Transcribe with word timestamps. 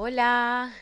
Hola. 0.00 0.72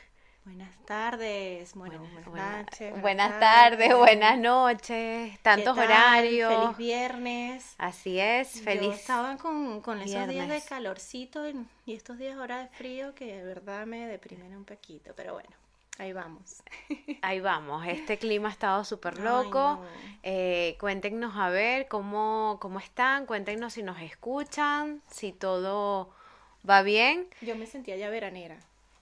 Buenas 0.45 0.77
tardes, 0.85 1.75
bueno, 1.75 2.01
buenas, 2.01 2.67
noches. 2.67 3.01
Buenas, 3.01 3.41
tardes, 3.41 3.97
buenas 3.97 4.39
noches, 4.39 5.39
tantos 5.41 5.79
horarios. 5.79 6.55
Feliz 6.55 6.77
viernes. 6.77 7.75
Así 7.79 8.21
es, 8.21 8.61
feliz. 8.61 8.89
Yo 8.89 8.93
estaba 8.93 9.39
con, 9.39 9.81
con 9.81 10.03
esos 10.03 10.29
días 10.29 10.51
de 10.51 10.61
calorcito 10.61 11.49
y, 11.49 11.67
estos 11.87 12.19
días 12.19 12.37
ahora 12.37 12.59
de 12.59 12.69
frío 12.69 13.15
que 13.15 13.39
de 13.39 13.43
verdad 13.43 13.87
me 13.87 14.07
deprimen 14.07 14.55
un 14.55 14.67
poquito, 14.67 15.15
pero 15.17 15.33
bueno. 15.33 15.49
Ahí 15.97 16.13
vamos. 16.13 16.63
Ahí 17.23 17.41
vamos. 17.41 17.87
Este 17.87 18.19
clima 18.19 18.51
ha 18.51 18.53
estado 18.53 18.85
súper 18.85 19.19
loco. 19.19 19.83
Eh, 20.25 20.77
cuéntenos 20.79 21.35
a 21.37 21.49
ver 21.49 21.89
cómo, 21.89 22.59
cómo 22.61 22.81
están. 22.81 23.25
Cuéntenos 23.25 23.73
si 23.73 23.83
nos 23.83 23.99
escuchan, 23.99 25.01
si 25.11 25.33
todo 25.33 26.11
va 26.69 26.83
bien. 26.83 27.29
Yo 27.41 27.57
me 27.57 27.65
sentía 27.65 27.97
ya 27.97 28.11
veranera. 28.11 28.59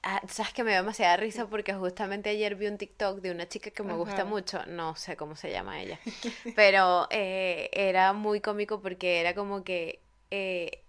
Ah, 0.06 0.20
sabes 0.28 0.52
que 0.52 0.62
me 0.64 0.72
dio 0.72 0.80
demasiada 0.80 1.16
risa 1.16 1.46
porque 1.46 1.72
justamente 1.72 2.28
ayer 2.28 2.56
vi 2.56 2.66
un 2.66 2.76
TikTok 2.76 3.22
de 3.22 3.30
una 3.30 3.48
chica 3.48 3.70
que 3.70 3.82
me 3.82 3.94
gusta 3.94 4.26
mucho, 4.26 4.62
no 4.66 4.94
sé 4.96 5.16
cómo 5.16 5.34
se 5.34 5.50
llama 5.50 5.80
ella, 5.80 5.98
pero 6.54 7.08
eh, 7.08 7.70
era 7.72 8.12
muy 8.12 8.42
cómico 8.42 8.82
porque 8.82 9.20
era 9.20 9.34
como 9.34 9.64
que 9.64 10.00
eh, 10.30 10.82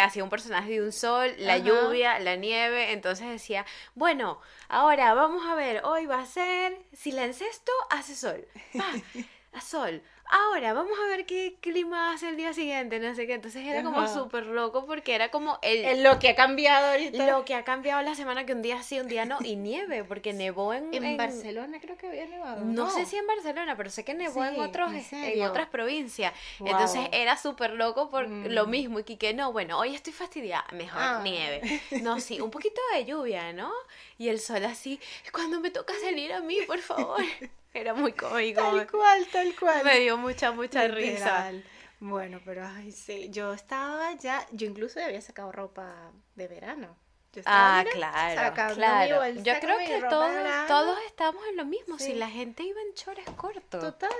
hacía 0.00 0.24
un 0.24 0.30
personaje 0.30 0.72
de 0.72 0.82
un 0.82 0.90
sol, 0.90 1.32
la 1.38 1.58
lluvia, 1.58 2.18
la 2.18 2.34
nieve, 2.34 2.90
entonces 2.90 3.28
decía, 3.28 3.64
bueno, 3.94 4.40
ahora 4.68 5.14
vamos 5.14 5.46
a 5.46 5.54
ver, 5.54 5.84
hoy 5.84 6.06
va 6.06 6.20
a 6.20 6.26
ser, 6.26 6.76
si 6.92 7.12
la 7.12 7.26
encesto, 7.26 7.70
hace 7.90 8.16
sol, 8.16 8.44
a 9.52 9.60
sol, 9.60 10.02
ahora 10.30 10.72
vamos 10.72 10.98
a 11.04 11.06
ver 11.08 11.26
qué 11.26 11.56
clima 11.60 12.12
hace 12.12 12.28
el 12.28 12.36
día 12.36 12.52
siguiente, 12.52 12.98
no 12.98 13.14
sé 13.14 13.26
qué. 13.26 13.34
Entonces 13.34 13.66
era 13.66 13.82
como 13.82 14.06
súper 14.08 14.46
loco 14.46 14.86
porque 14.86 15.14
era 15.14 15.30
como 15.30 15.58
el, 15.62 16.02
Lo 16.02 16.18
que 16.18 16.30
ha 16.30 16.34
cambiado 16.34 16.92
ahorita. 16.92 17.26
Lo 17.26 17.44
que 17.44 17.54
ha 17.54 17.64
cambiado 17.64 18.02
la 18.02 18.14
semana 18.14 18.46
que 18.46 18.52
un 18.52 18.62
día 18.62 18.82
sí, 18.82 19.00
un 19.00 19.08
día 19.08 19.24
no, 19.24 19.38
y 19.40 19.56
nieve, 19.56 20.04
porque 20.04 20.32
nevó 20.32 20.72
en... 20.74 20.92
En, 20.92 21.16
Barcelona 21.16 21.78
creo 21.80 21.96
que 21.96 22.08
había 22.08 22.26
nevado. 22.26 22.64
No, 22.64 22.90
sé 22.90 23.06
si 23.06 23.16
en 23.16 23.26
Barcelona, 23.26 23.76
pero 23.76 23.90
sé 23.90 24.04
que 24.04 24.14
nevó 24.14 24.44
en, 24.44 24.60
otros, 24.60 24.92
en, 25.12 25.42
otras 25.42 25.68
provincias. 25.68 26.32
Entonces 26.60 27.08
era 27.12 27.36
súper 27.36 27.72
loco 27.72 28.10
por 28.10 28.28
mm. 28.28 28.46
lo 28.48 28.66
mismo, 28.66 28.98
y 29.00 29.16
que 29.16 29.34
no, 29.34 29.52
bueno, 29.52 29.78
hoy 29.78 29.94
estoy 29.94 30.12
fastidiada, 30.12 30.66
mejor 30.72 31.00
ah. 31.00 31.20
nieve. 31.22 31.80
No, 32.02 32.20
sí, 32.20 32.40
un 32.40 32.50
poquito 32.50 32.80
de 32.94 33.04
lluvia, 33.04 33.52
¿no? 33.52 33.72
Y 34.18 34.28
el 34.28 34.40
sol 34.40 34.64
así, 34.64 35.00
cuando 35.32 35.60
me 35.60 35.70
toca 35.70 35.94
salir 36.02 36.32
a 36.32 36.40
mí, 36.40 36.58
por 36.66 36.78
favor. 36.78 37.22
Era 37.78 37.94
muy 37.94 38.12
cómico. 38.12 38.60
Tal 38.60 38.90
cual, 38.90 39.26
tal 39.30 39.54
cual. 39.58 39.84
Me 39.84 40.00
dio 40.00 40.16
mucha, 40.16 40.50
mucha 40.52 40.88
risa. 40.88 41.52
Bueno, 42.00 42.40
pero 42.44 42.66
ay, 42.66 42.92
sí, 42.92 43.28
yo 43.30 43.52
estaba 43.52 44.12
ya, 44.14 44.46
yo 44.52 44.66
incluso 44.66 45.00
había 45.00 45.20
sacado 45.20 45.50
ropa 45.52 46.12
de 46.34 46.48
verano. 46.48 46.96
ah, 47.44 47.84
claro, 47.92 48.74
claro. 48.74 49.28
Yo 49.42 49.52
creo 49.60 49.78
que 49.78 50.00
todos, 50.08 50.32
todos 50.68 50.98
estamos 51.06 51.42
en 51.50 51.56
lo 51.56 51.64
mismo, 51.64 51.98
si 51.98 52.14
la 52.14 52.28
gente 52.28 52.62
iba 52.62 52.80
en 52.80 52.94
chores 52.94 53.28
cortos. 53.36 53.80
Total 53.80 54.10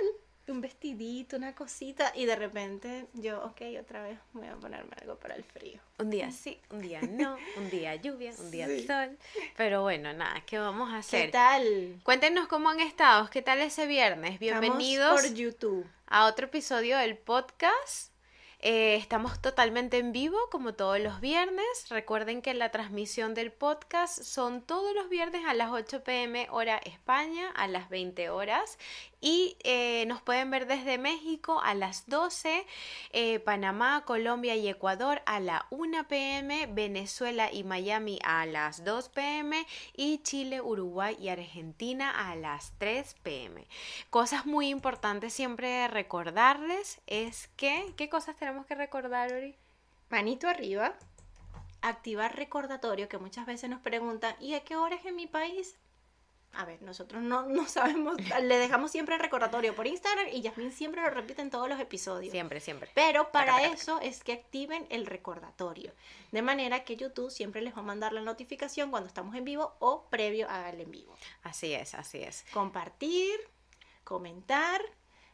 un 0.51 0.61
vestidito, 0.61 1.37
una 1.37 1.53
cosita, 1.53 2.11
y 2.15 2.25
de 2.25 2.35
repente 2.35 3.07
yo, 3.13 3.43
ok, 3.43 3.61
otra 3.79 4.03
vez 4.03 4.19
voy 4.33 4.47
a 4.47 4.55
ponerme 4.55 4.95
algo 5.01 5.15
para 5.15 5.35
el 5.35 5.43
frío. 5.43 5.79
Un 5.97 6.09
día 6.09 6.31
sí, 6.31 6.59
un 6.69 6.79
día 6.79 7.01
no, 7.01 7.37
un 7.57 7.69
día 7.69 7.95
lluvia, 7.95 8.33
un 8.39 8.51
día 8.51 8.67
sol. 8.85 9.17
Pero 9.57 9.81
bueno, 9.81 10.13
nada, 10.13 10.41
¿qué 10.45 10.57
vamos 10.57 10.91
a 10.91 10.97
hacer? 10.97 11.27
¿Qué 11.27 11.31
tal? 11.31 11.99
Cuéntenos 12.03 12.47
cómo 12.47 12.69
han 12.69 12.79
estado, 12.79 13.29
qué 13.29 13.41
tal 13.41 13.59
ese 13.59 13.87
viernes. 13.87 14.39
Bienvenidos 14.39 15.21
por 15.21 15.33
YouTube. 15.33 15.85
a 16.07 16.25
otro 16.25 16.47
episodio 16.47 16.97
del 16.97 17.17
podcast. 17.17 18.11
Eh, 18.61 18.97
estamos 18.97 19.41
totalmente 19.41 19.99
en 19.99 20.11
vivo 20.11 20.37
como 20.51 20.73
todos 20.73 20.99
los 20.99 21.21
viernes. 21.21 21.65
Recuerden 21.89 22.41
que 22.41 22.53
la 22.53 22.71
transmisión 22.71 23.33
del 23.33 23.53
podcast 23.53 24.21
son 24.21 24.61
todos 24.61 24.93
los 24.93 25.07
viernes 25.07 25.45
a 25.47 25.53
las 25.53 25.71
8 25.71 26.03
pm 26.03 26.47
hora 26.51 26.77
España, 26.77 27.51
a 27.51 27.67
las 27.67 27.87
20 27.89 28.29
horas. 28.29 28.77
Y 29.21 29.57
eh, 29.63 30.05
nos 30.07 30.21
pueden 30.21 30.49
ver 30.49 30.65
desde 30.65 30.97
México 30.97 31.59
a 31.61 31.73
las 31.73 32.07
12, 32.07 32.65
eh, 33.11 33.39
Panamá, 33.39 34.05
Colombia 34.05 34.55
y 34.55 34.69
Ecuador 34.69 35.21
a 35.25 35.39
la 35.39 35.65
1 35.71 36.07
pm, 36.07 36.67
Venezuela 36.67 37.51
y 37.51 37.63
Miami 37.63 38.19
a 38.23 38.45
las 38.45 38.85
2 38.85 39.09
pm 39.09 39.65
y 39.93 40.19
Chile, 40.19 40.61
Uruguay 40.61 41.17
y 41.19 41.27
Argentina 41.29 42.29
a 42.29 42.35
las 42.35 42.71
3 42.77 43.15
pm. 43.23 43.67
Cosas 44.09 44.45
muy 44.45 44.69
importantes 44.69 45.33
siempre 45.33 45.87
recordarles 45.89 47.01
es 47.07 47.49
que, 47.57 47.93
¿qué 47.97 48.07
cosas 48.07 48.37
tenemos 48.37 48.65
que 48.65 48.75
recordar, 48.75 49.33
Ori? 49.33 49.55
Manito 50.09 50.47
arriba, 50.47 50.95
activar 51.81 52.35
recordatorio 52.35 53.09
que 53.09 53.17
muchas 53.17 53.45
veces 53.45 53.69
nos 53.69 53.81
preguntan, 53.81 54.35
¿y 54.39 54.53
a 54.53 54.61
qué 54.61 54.75
hora 54.75 54.95
es 54.95 55.05
en 55.05 55.15
mi 55.15 55.27
país? 55.27 55.77
A 56.53 56.65
ver, 56.65 56.81
nosotros 56.81 57.21
no, 57.21 57.43
no 57.47 57.67
sabemos, 57.67 58.17
le 58.41 58.57
dejamos 58.57 58.91
siempre 58.91 59.15
el 59.15 59.21
recordatorio 59.21 59.75
por 59.75 59.87
Instagram 59.87 60.27
y 60.31 60.41
Yasmin 60.41 60.71
siempre 60.71 61.01
lo 61.01 61.09
repite 61.09 61.41
en 61.41 61.49
todos 61.49 61.69
los 61.69 61.79
episodios. 61.79 62.31
Siempre, 62.31 62.59
siempre. 62.59 62.89
Pero 62.95 63.31
para 63.31 63.65
eso 63.65 63.99
es 64.01 64.23
que 64.23 64.33
activen 64.33 64.85
el 64.89 65.05
recordatorio. 65.05 65.93
De 66.31 66.41
manera 66.41 66.83
que 66.83 66.95
YouTube 66.95 67.31
siempre 67.31 67.61
les 67.61 67.75
va 67.75 67.79
a 67.79 67.83
mandar 67.83 68.13
la 68.13 68.21
notificación 68.21 68.91
cuando 68.91 69.07
estamos 69.07 69.35
en 69.35 69.45
vivo 69.45 69.75
o 69.79 70.05
previo 70.09 70.49
al 70.49 70.79
en 70.79 70.91
vivo. 70.91 71.15
Así 71.43 71.73
es, 71.73 71.93
así 71.93 72.19
es. 72.21 72.45
Compartir, 72.53 73.39
comentar 74.03 74.81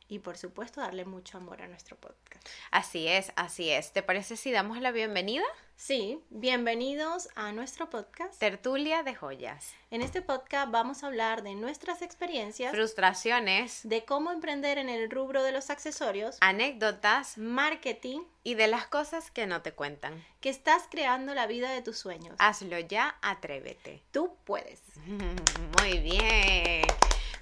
y 0.08 0.20
por 0.20 0.38
supuesto 0.38 0.82
darle 0.82 1.06
mucho 1.06 1.38
amor 1.38 1.62
a 1.62 1.68
nuestro 1.68 1.98
podcast. 1.98 2.46
Así 2.72 3.08
es, 3.08 3.32
así 3.36 3.70
es. 3.70 3.92
¿Te 3.92 4.04
parece 4.04 4.38
si 4.38 4.52
damos 4.52 4.80
la 4.80 4.92
bienvenida? 4.92 5.46
Sí, 5.78 6.22
bienvenidos 6.30 7.28
a 7.36 7.52
nuestro 7.52 7.90
podcast 7.90 8.40
Tertulia 8.40 9.04
de 9.04 9.14
Joyas. 9.14 9.74
En 9.92 10.02
este 10.02 10.22
podcast 10.22 10.72
vamos 10.72 11.04
a 11.04 11.08
hablar 11.08 11.44
de 11.44 11.54
nuestras 11.54 12.02
experiencias, 12.02 12.72
frustraciones, 12.72 13.82
de 13.84 14.06
cómo 14.06 14.32
emprender 14.32 14.78
en 14.78 14.88
el 14.88 15.12
rubro 15.12 15.44
de 15.44 15.52
los 15.52 15.70
accesorios, 15.70 16.38
anécdotas, 16.40 17.38
marketing 17.38 18.22
y 18.44 18.54
de 18.56 18.68
las 18.68 18.88
cosas 18.88 19.32
que 19.32 19.48
no 19.48 19.62
te 19.64 19.74
cuentan. 19.74 20.24
Que 20.40 20.50
estás 20.50 20.84
creando 20.90 21.34
la 21.34 21.46
vida 21.46 21.72
de 21.72 21.82
tus 21.82 21.98
sueños. 21.98 22.36
Hazlo 22.40 22.80
ya, 22.80 23.18
atrévete. 23.22 24.02
Tú 24.12 24.38
puedes. 24.46 24.82
Muy 25.06 26.00
bien. 26.00 26.86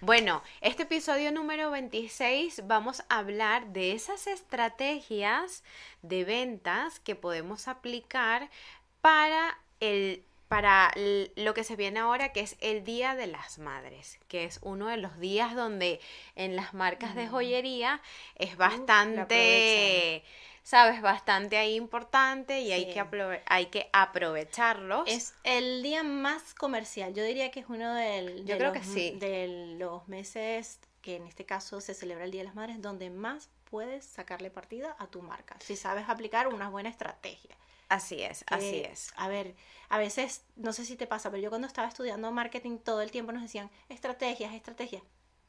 Bueno, 0.06 0.44
este 0.59 0.84
episodio 0.84 1.31
número 1.31 1.72
26 1.72 2.68
vamos 2.68 3.06
a 3.08 3.19
hablar 3.19 3.68
de 3.68 3.94
esas 3.94 4.28
estrategias 4.28 5.64
de 6.02 6.25
ventas 6.25 7.00
que 7.00 7.16
podemos 7.16 7.69
aplicar 7.69 8.50
para 9.00 9.58
el 9.80 10.25
para 10.50 10.91
lo 11.38 11.53
que 11.53 11.64
se 11.64 11.78
viene 11.78 12.02
ahora, 12.02 12.34
que 12.34 12.41
es 12.41 12.58
el 12.59 12.84
Día 12.84 13.16
de 13.16 13.28
las 13.28 13.59
Madres, 13.59 14.19
que 14.28 14.44
es 14.44 14.59
uno 14.62 14.88
de 14.88 14.97
los 14.97 15.19
días 15.19 15.56
donde 15.56 16.02
en 16.35 16.58
las 16.58 16.74
marcas 16.74 17.16
de 17.16 17.28
mm. 17.28 17.30
joyería 17.30 18.02
es 18.35 18.58
bastante 18.58 20.22
sabes, 20.63 21.01
bastante 21.01 21.57
ahí 21.57 21.75
importante 21.75 22.62
y 22.62 22.72
hay, 22.72 22.91
que 22.91 23.41
hay 23.46 23.66
que 23.68 23.90
aprovecharlos. 23.94 25.03
Es 25.07 25.35
el 25.44 25.84
día 25.84 26.03
más 26.03 26.53
comercial, 26.53 27.13
yo 27.13 27.24
diría 27.24 27.51
que 27.51 27.59
es 27.59 27.66
uno 27.69 27.94
del, 27.94 28.46
yo 28.46 28.57
creo 28.57 28.72
que 28.72 28.84
sí. 28.84 29.12
de 29.19 29.75
los 29.78 30.07
meses 30.07 30.79
que 31.02 31.18
en 31.18 31.28
este 31.28 31.46
caso 31.46 31.81
se 31.81 31.94
celebra 31.94 32.23
el 32.23 32.31
Día 32.31 32.41
de 32.41 32.46
las 32.46 32.56
Madres, 32.56 32.81
donde 32.81 33.09
más 33.09 33.50
puedes 33.66 34.06
sacarle 34.06 34.50
partida 34.50 34.96
a 35.00 35.07
tu 35.07 35.22
marca, 35.22 35.57
si 35.59 35.75
sabes 35.75 36.07
aplicar 36.07 36.47
una 36.47 36.69
buena 36.69 36.90
estrategia. 36.90 37.57
Así 37.90 38.23
es, 38.23 38.44
así 38.47 38.79
es. 38.79 39.12
A 39.18 39.28
ver, 39.28 39.56
a 39.90 39.97
veces, 39.97 40.44
no 40.56 40.73
sé 40.73 40.85
si 40.85 40.96
te 40.96 41.06
pasa, 41.06 41.29
pero 41.29 41.44
yo 41.44 41.50
cuando 41.50 41.68
estaba 41.68 41.88
estudiando 41.88 42.31
marketing 42.31 42.78
todo 42.78 43.02
el 43.02 43.12
tiempo 43.12 43.31
nos 43.34 43.44
decían 43.44 43.69
estrategias, 43.90 44.53
estrategias. 44.53 45.03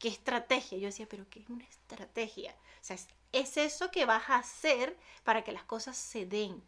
¿Qué 0.05 0.11
estrategia? 0.11 0.77
Yo 0.77 0.85
decía, 0.85 1.07
pero 1.09 1.25
¿qué 1.31 1.41
es 1.41 1.49
una 1.49 1.65
estrategia? 1.65 2.53
O 2.53 2.85
sea, 2.85 2.95
es 2.95 3.09
es 3.33 3.57
eso 3.57 3.91
que 3.91 4.05
vas 4.05 4.29
a 4.29 4.37
hacer 4.37 4.99
para 5.25 5.43
que 5.45 5.51
las 5.51 5.65
cosas 5.65 5.97
se 5.97 6.27
den. 6.27 6.63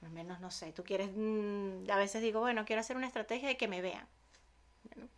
Al 0.00 0.08
menos, 0.08 0.40
no 0.40 0.50
sé, 0.50 0.72
tú 0.72 0.82
quieres, 0.82 1.10
mm, 1.14 1.90
a 1.90 1.96
veces 1.96 2.22
digo, 2.22 2.40
bueno, 2.40 2.64
quiero 2.64 2.80
hacer 2.80 2.96
una 2.96 3.06
estrategia 3.06 3.48
de 3.48 3.58
que 3.58 3.68
me 3.68 3.82
vean 3.82 4.08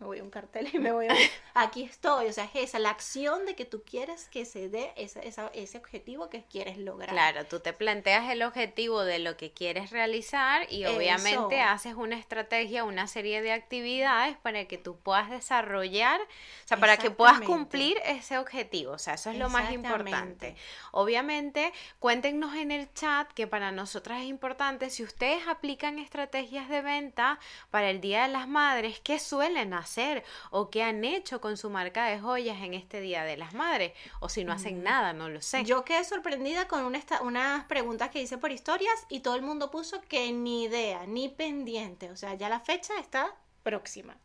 me 0.03 0.07
voy 0.07 0.19
a 0.19 0.25
un 0.25 0.31
cartel 0.31 0.69
y 0.73 0.79
me 0.79 0.91
voy 0.91 1.07
a... 1.07 1.15
Aquí 1.55 1.83
estoy, 1.83 2.27
o 2.27 2.33
sea, 2.33 2.45
es 2.45 2.51
esa, 2.55 2.79
la 2.79 2.91
acción 2.91 3.47
de 3.47 3.55
que 3.55 3.65
tú 3.65 3.85
quieres 3.85 4.29
que 4.29 4.45
se 4.45 4.69
dé 4.69 4.93
ese, 4.97 5.21
ese 5.55 5.79
objetivo 5.79 6.29
que 6.29 6.45
quieres 6.45 6.79
lograr. 6.79 7.11
Claro, 7.11 7.45
tú 7.45 7.61
te 7.61 7.73
planteas 7.73 8.31
el 8.31 8.43
objetivo 8.43 9.05
de 9.05 9.19
lo 9.19 9.37
que 9.37 9.53
quieres 9.53 9.91
realizar 9.91 10.67
y 10.73 10.87
obviamente 10.87 11.61
haces 11.61 11.95
una 11.95 12.19
estrategia, 12.19 12.85
una 12.85 13.07
serie 13.07 13.43
de 13.43 13.53
actividades 13.53 14.37
para 14.39 14.65
que 14.65 14.79
tú 14.79 14.99
puedas 14.99 15.31
desarrollar, 15.31 16.21
o 16.21 16.69
sea, 16.69 16.79
para 16.79 16.97
que 16.97 17.11
puedas 17.11 17.41
cumplir 17.41 17.99
ese 18.05 18.39
objetivo, 18.39 18.93
o 18.93 18.99
sea, 18.99 19.15
eso 19.15 19.31
es 19.31 19.37
lo 19.37 19.51
más 19.51 19.73
importante. 19.73 20.57
Obviamente, 20.91 21.73
cuéntenos 22.01 22.57
en 22.57 22.73
el 22.73 22.93
chat 22.95 23.31
que 23.33 23.47
para 23.47 23.71
nosotras 23.71 24.23
es 24.23 24.27
importante, 24.27 24.91
si 24.91 25.05
ustedes 25.05 25.47
aplican 25.47 25.99
estrategias 25.99 26.69
de 26.69 26.81
venta 26.81 27.39
para 27.71 27.91
el 27.91 28.01
Día 28.01 28.23
de 28.23 28.29
las 28.33 28.49
Madres, 28.49 28.99
¿qué 29.01 29.19
suelen 29.19 29.52
hacer 29.57 30.25
o 30.51 30.71
qué 30.71 30.83
han 30.83 31.05
hecho 31.05 31.41
con 31.41 31.57
su 31.57 31.71
marca 31.71 32.07
de 32.07 32.19
joyas 32.19 32.63
en 32.63 32.75
este 32.75 33.01
Día 33.01 33.25
de 33.25 33.37
las 33.37 33.55
Madres 33.55 33.93
o 34.21 34.29
si 34.29 34.45
no 34.45 34.53
hacen 34.53 34.83
nada, 34.83 35.13
no 35.13 35.29
lo 35.29 35.41
sé. 35.41 35.65
Yo 35.65 35.85
quedé 35.85 36.05
sorprendida 36.05 36.69
con 36.69 36.85
una, 36.85 37.01
unas 37.23 37.65
preguntas 37.65 38.11
que 38.11 38.23
hice 38.23 38.39
por 38.39 38.53
historias 38.53 39.07
y 39.09 39.21
todo 39.21 39.35
el 39.35 39.43
mundo 39.43 39.71
puso 39.71 40.01
que 40.03 40.33
ni 40.33 40.65
idea, 40.65 41.07
ni 41.07 41.29
pendiente, 41.29 42.11
o 42.11 42.17
sea, 42.17 42.35
ya 42.35 42.49
la 42.49 42.61
fecha 42.61 42.95
está 42.99 43.35
próxima. 43.63 44.17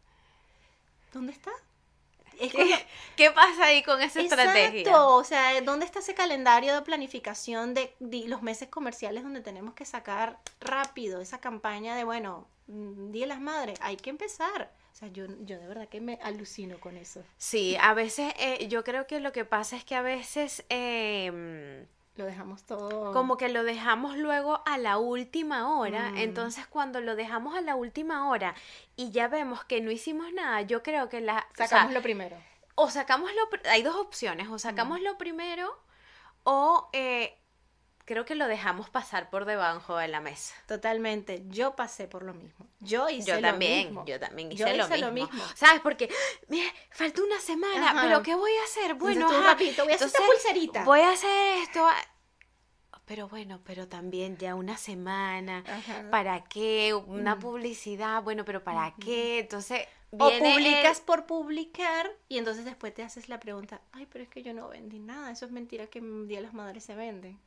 ¿Dónde 1.13 1.31
está? 1.31 1.51
Es 2.39 2.51
¿Qué, 2.51 2.85
¿Qué, 3.15 3.31
pasa 3.31 3.65
ahí 3.65 3.81
con 3.81 3.99
esa 4.01 4.21
estrategia? 4.21 4.81
Exacto, 4.81 5.15
o 5.15 5.23
sea, 5.23 5.59
¿dónde 5.61 5.85
está 5.85 5.99
ese 5.99 6.13
calendario 6.13 6.75
de 6.75 6.81
planificación 6.83 7.73
de, 7.73 7.95
los 7.99 8.43
meses 8.43 8.69
comerciales 8.69 9.23
donde 9.23 9.41
tenemos 9.41 9.73
que 9.73 9.85
sacar 9.85 10.39
rápido 10.59 11.19
esa 11.19 11.39
campaña 11.39 11.95
de, 11.95 12.03
bueno, 12.03 12.47
mm, 12.47 12.56
Día 12.67 13.21
de 13.21 13.27
las 13.27 13.41
Madres, 13.41 13.79
hay 13.81 13.97
que 13.97 14.09
empezar? 14.09 14.71
O 14.91 14.95
sea, 14.95 15.07
yo, 15.09 15.25
yo 15.41 15.59
de 15.59 15.67
verdad 15.67 15.87
que 15.87 16.01
me 16.01 16.19
alucino 16.21 16.79
con 16.79 16.97
eso. 16.97 17.23
Sí, 17.37 17.77
a 17.79 17.93
veces 17.93 18.33
eh, 18.39 18.67
yo 18.67 18.83
creo 18.83 19.07
que 19.07 19.19
lo 19.19 19.31
que 19.31 19.45
pasa 19.45 19.75
es 19.75 19.85
que 19.85 19.95
a 19.95 20.01
veces... 20.01 20.65
Eh, 20.69 21.85
lo 22.17 22.25
dejamos 22.25 22.63
todo. 22.63 23.13
Como 23.13 23.37
que 23.37 23.47
lo 23.47 23.63
dejamos 23.63 24.17
luego 24.17 24.63
a 24.65 24.77
la 24.79 24.97
última 24.97 25.77
hora. 25.77 26.11
Mm. 26.11 26.17
Entonces, 26.17 26.65
cuando 26.65 26.99
lo 26.99 27.15
dejamos 27.15 27.55
a 27.55 27.61
la 27.61 27.75
última 27.75 28.27
hora 28.27 28.55
y 28.95 29.11
ya 29.11 29.27
vemos 29.27 29.63
que 29.63 29.81
no 29.81 29.91
hicimos 29.91 30.33
nada, 30.33 30.61
yo 30.61 30.81
creo 30.81 31.09
que 31.09 31.21
la. 31.21 31.47
Sacamos 31.55 31.93
lo 31.93 32.01
primero. 32.01 32.35
O 32.73 32.89
sacamos 32.89 33.29
lo. 33.33 33.69
Hay 33.69 33.83
dos 33.83 33.95
opciones. 33.95 34.49
O 34.49 34.57
sacamos 34.57 34.99
mm. 34.99 35.03
lo 35.03 35.17
primero 35.17 35.79
o. 36.43 36.89
Eh, 36.91 37.37
creo 38.07 38.23
que 38.23 38.35
lo 38.35 38.47
dejamos 38.47 38.89
pasar 38.89 39.29
por 39.29 39.43
debajo 39.43 39.97
de 39.97 40.07
la 40.07 40.21
mesa. 40.21 40.55
Totalmente. 40.65 41.43
Yo 41.49 41.75
pasé 41.75 42.07
por 42.07 42.23
lo 42.23 42.33
mismo. 42.33 42.65
Yo 42.79 43.09
hice 43.09 43.31
yo 43.31 43.41
también, 43.41 43.79
lo 43.79 43.89
mismo. 43.89 44.05
Yo 44.05 44.19
también 44.19 44.51
hice, 44.51 44.77
lo, 44.97 45.11
mismo. 45.11 45.43
¿Sabes? 45.55 45.81
Porque, 45.81 46.09
mira, 46.47 46.67
falta 46.89 47.21
una 47.21 47.39
semana, 47.39 47.99
pero 48.01 48.23
¿qué 48.23 48.33
voy 48.33 48.51
a 48.61 48.63
hacer? 48.63 48.95
Bueno, 48.95 49.27
voy 49.27 49.45
a 49.45 49.51
hacer 49.51 49.89
esta 49.89 50.19
pulserita. 50.25 50.83
Voy 50.85 51.01
a 51.01 51.11
hacer 51.11 51.57
esto. 51.63 51.85
Pero 53.03 53.27
bueno, 53.27 53.61
pero 53.65 53.87
también 53.87 54.37
ya 54.37 54.55
una 54.55 54.77
semana, 54.77 55.63
¿para 56.09 56.43
qué? 56.45 56.93
Una 56.93 57.35
mm. 57.35 57.39
publicidad, 57.39 58.23
bueno, 58.23 58.45
pero 58.45 58.63
¿para 58.63 58.93
qué? 58.95 59.39
Entonces, 59.39 59.81
o 60.11 60.17
publicas 60.17 61.01
por 61.01 61.25
publicar 61.25 62.09
y 62.29 62.37
entonces 62.37 62.63
después 62.63 62.93
te 62.93 63.03
haces 63.03 63.27
la 63.27 63.39
pregunta, 63.39 63.81
ay, 63.91 64.07
pero 64.09 64.23
es 64.23 64.29
que 64.29 64.43
yo 64.43 64.53
no 64.53 64.69
vendí 64.69 64.99
nada, 64.99 65.31
eso 65.31 65.45
es 65.45 65.51
mentira 65.51 65.87
que 65.87 65.99
el 65.99 66.27
Día 66.27 66.39
de 66.39 66.43
las 66.43 66.53
Madres 66.53 66.83
se 66.83 66.95
venden. 66.95 67.39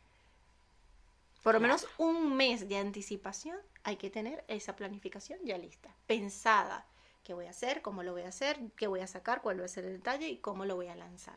Por 1.42 1.54
lo 1.54 1.60
menos 1.60 1.86
un 1.96 2.36
mes 2.36 2.68
de 2.68 2.76
anticipación 2.76 3.56
hay 3.82 3.96
que 3.96 4.10
tener 4.10 4.44
esa 4.48 4.76
planificación 4.76 5.38
ya 5.44 5.56
lista, 5.56 5.94
pensada. 6.06 6.86
¿Qué 7.22 7.34
voy 7.34 7.46
a 7.46 7.50
hacer? 7.50 7.82
¿Cómo 7.82 8.02
lo 8.02 8.12
voy 8.12 8.22
a 8.22 8.28
hacer? 8.28 8.58
¿Qué 8.76 8.86
voy 8.86 9.00
a 9.00 9.06
sacar? 9.06 9.42
¿Cuál 9.42 9.60
va 9.60 9.64
a 9.64 9.68
ser 9.68 9.84
el 9.84 9.94
detalle? 9.94 10.28
¿Y 10.28 10.38
cómo 10.38 10.64
lo 10.64 10.76
voy 10.76 10.88
a 10.88 10.96
lanzar? 10.96 11.36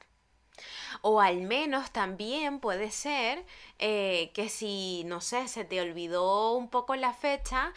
O 1.02 1.20
al 1.20 1.42
menos 1.42 1.92
también 1.92 2.60
puede 2.60 2.92
ser 2.92 3.46
eh, 3.80 4.32
que 4.34 4.50
si, 4.50 5.04
no 5.06 5.22
sé, 5.22 5.48
se 5.48 5.66
te 5.66 5.82
olvidó 5.82 6.54
un 6.54 6.70
poco 6.70 6.96
la 6.96 7.14
fecha, 7.14 7.74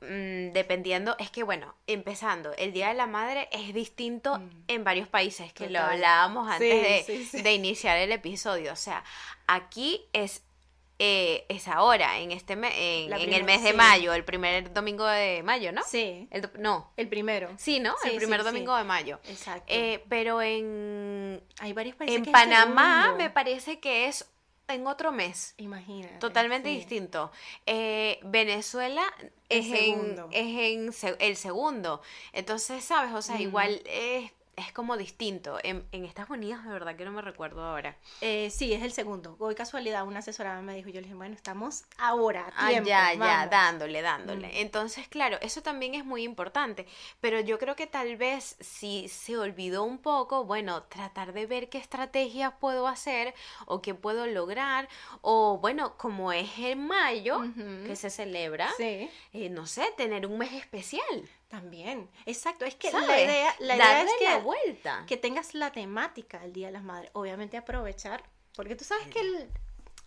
mm, 0.00 0.52
dependiendo, 0.52 1.16
es 1.18 1.30
que 1.30 1.42
bueno, 1.42 1.74
empezando, 1.86 2.52
el 2.54 2.72
Día 2.72 2.88
de 2.88 2.94
la 2.94 3.06
Madre 3.06 3.48
es 3.52 3.72
distinto 3.72 4.38
mm. 4.38 4.50
en 4.68 4.84
varios 4.84 5.08
países, 5.08 5.52
que 5.52 5.70
lo 5.70 5.78
hablábamos 5.78 6.48
antes 6.50 7.32
de, 7.32 7.42
de 7.42 7.54
iniciar 7.54 7.98
el 7.98 8.12
episodio. 8.12 8.72
O 8.72 8.76
sea, 8.76 9.04
aquí 9.46 10.04
es 10.12 10.42
eh, 11.00 11.46
es 11.48 11.68
ahora, 11.68 12.18
en 12.18 12.32
este 12.32 12.54
en, 12.54 13.12
el 13.12 13.44
mes 13.44 13.62
de 13.62 13.72
mayo, 13.72 14.12
el 14.14 14.24
primer 14.24 14.72
domingo 14.72 15.06
de 15.06 15.42
mayo, 15.44 15.70
¿no? 15.70 15.82
Sí. 15.86 16.26
El, 16.30 16.50
no. 16.58 16.90
El 16.96 17.08
primero. 17.08 17.50
Sí, 17.56 17.78
¿no? 17.78 17.94
el 18.04 18.16
primer 18.16 18.42
domingo 18.42 18.76
de 18.76 18.84
mayo. 18.84 19.20
Exacto. 19.28 19.64
Eh, 19.68 20.04
pero 20.08 20.42
en, 20.42 21.40
Hay 21.60 21.72
varios 21.72 21.94
países 21.94 22.16
en 22.16 22.32
Panamá 22.32 23.14
me 23.16 23.30
parece 23.30 23.78
que 23.78 24.08
es 24.08 24.28
en 24.66 24.86
otro 24.86 25.12
mes. 25.12 25.54
Imagínate. 25.56 26.18
Totalmente 26.18 26.68
distinto. 26.68 27.30
Eh, 27.64 28.18
Venezuela 28.24 29.04
es 29.48 29.66
en, 29.66 30.16
es 30.32 30.94
en 30.94 31.16
el 31.20 31.36
segundo. 31.36 32.02
Entonces, 32.32 32.84
¿sabes? 32.84 33.14
O 33.14 33.22
sea, 33.22 33.40
igual 33.40 33.80
es 33.86 34.32
es 34.58 34.72
como 34.72 34.96
distinto. 34.96 35.58
En, 35.62 35.86
en, 35.92 36.04
Estados 36.04 36.30
Unidos, 36.30 36.64
de 36.64 36.70
verdad 36.70 36.96
que 36.96 37.04
no 37.04 37.12
me 37.12 37.22
recuerdo 37.22 37.62
ahora. 37.62 37.96
Eh, 38.20 38.50
sí, 38.50 38.72
es 38.72 38.82
el 38.82 38.92
segundo. 38.92 39.36
Hoy 39.38 39.54
casualidad, 39.54 40.06
una 40.06 40.18
asesora 40.18 40.60
me 40.60 40.74
dijo, 40.74 40.88
yo 40.88 41.00
le 41.00 41.02
dije, 41.02 41.14
bueno, 41.14 41.34
estamos 41.34 41.84
ahora. 41.98 42.52
ah, 42.56 42.72
ya, 42.72 43.14
ya, 43.14 43.46
dándole, 43.46 44.02
dándole. 44.02 44.48
Mm. 44.48 44.56
Entonces, 44.56 45.08
claro, 45.08 45.38
eso 45.40 45.62
también 45.62 45.94
es 45.94 46.04
muy 46.04 46.22
importante. 46.22 46.86
Pero 47.20 47.40
yo 47.40 47.58
creo 47.58 47.76
que 47.76 47.86
tal 47.86 48.16
vez 48.16 48.56
si 48.60 49.08
se 49.08 49.38
olvidó 49.38 49.84
un 49.84 49.98
poco, 49.98 50.44
bueno, 50.44 50.82
tratar 50.84 51.32
de 51.32 51.46
ver 51.46 51.68
qué 51.68 51.78
estrategias 51.78 52.52
puedo 52.58 52.88
hacer 52.88 53.34
o 53.66 53.80
qué 53.80 53.94
puedo 53.94 54.26
lograr. 54.26 54.88
O 55.20 55.58
bueno, 55.58 55.96
como 55.96 56.32
es 56.32 56.58
en 56.58 56.86
mayo 56.86 57.42
que 57.86 57.96
se 57.96 58.10
celebra, 58.10 58.68
sí. 58.76 59.08
Eh, 59.32 59.48
no 59.50 59.66
sé, 59.66 59.92
tener 59.96 60.26
un 60.26 60.38
mes 60.38 60.52
especial. 60.52 61.28
También, 61.48 62.10
exacto. 62.26 62.64
Es 62.66 62.74
que 62.74 62.92
la 62.92 63.20
idea, 63.20 63.54
la 63.58 63.76
idea 63.76 64.02
es 64.02 64.12
que, 64.18 64.36
vuelta. 64.40 65.04
que 65.06 65.16
tengas 65.16 65.54
la 65.54 65.72
temática 65.72 66.38
del 66.40 66.52
Día 66.52 66.66
de 66.66 66.74
las 66.74 66.82
Madres. 66.82 67.10
Obviamente 67.14 67.56
aprovechar, 67.56 68.22
porque 68.54 68.76
tú 68.76 68.84
sabes 68.84 69.06
que 69.08 69.20
el, 69.20 69.48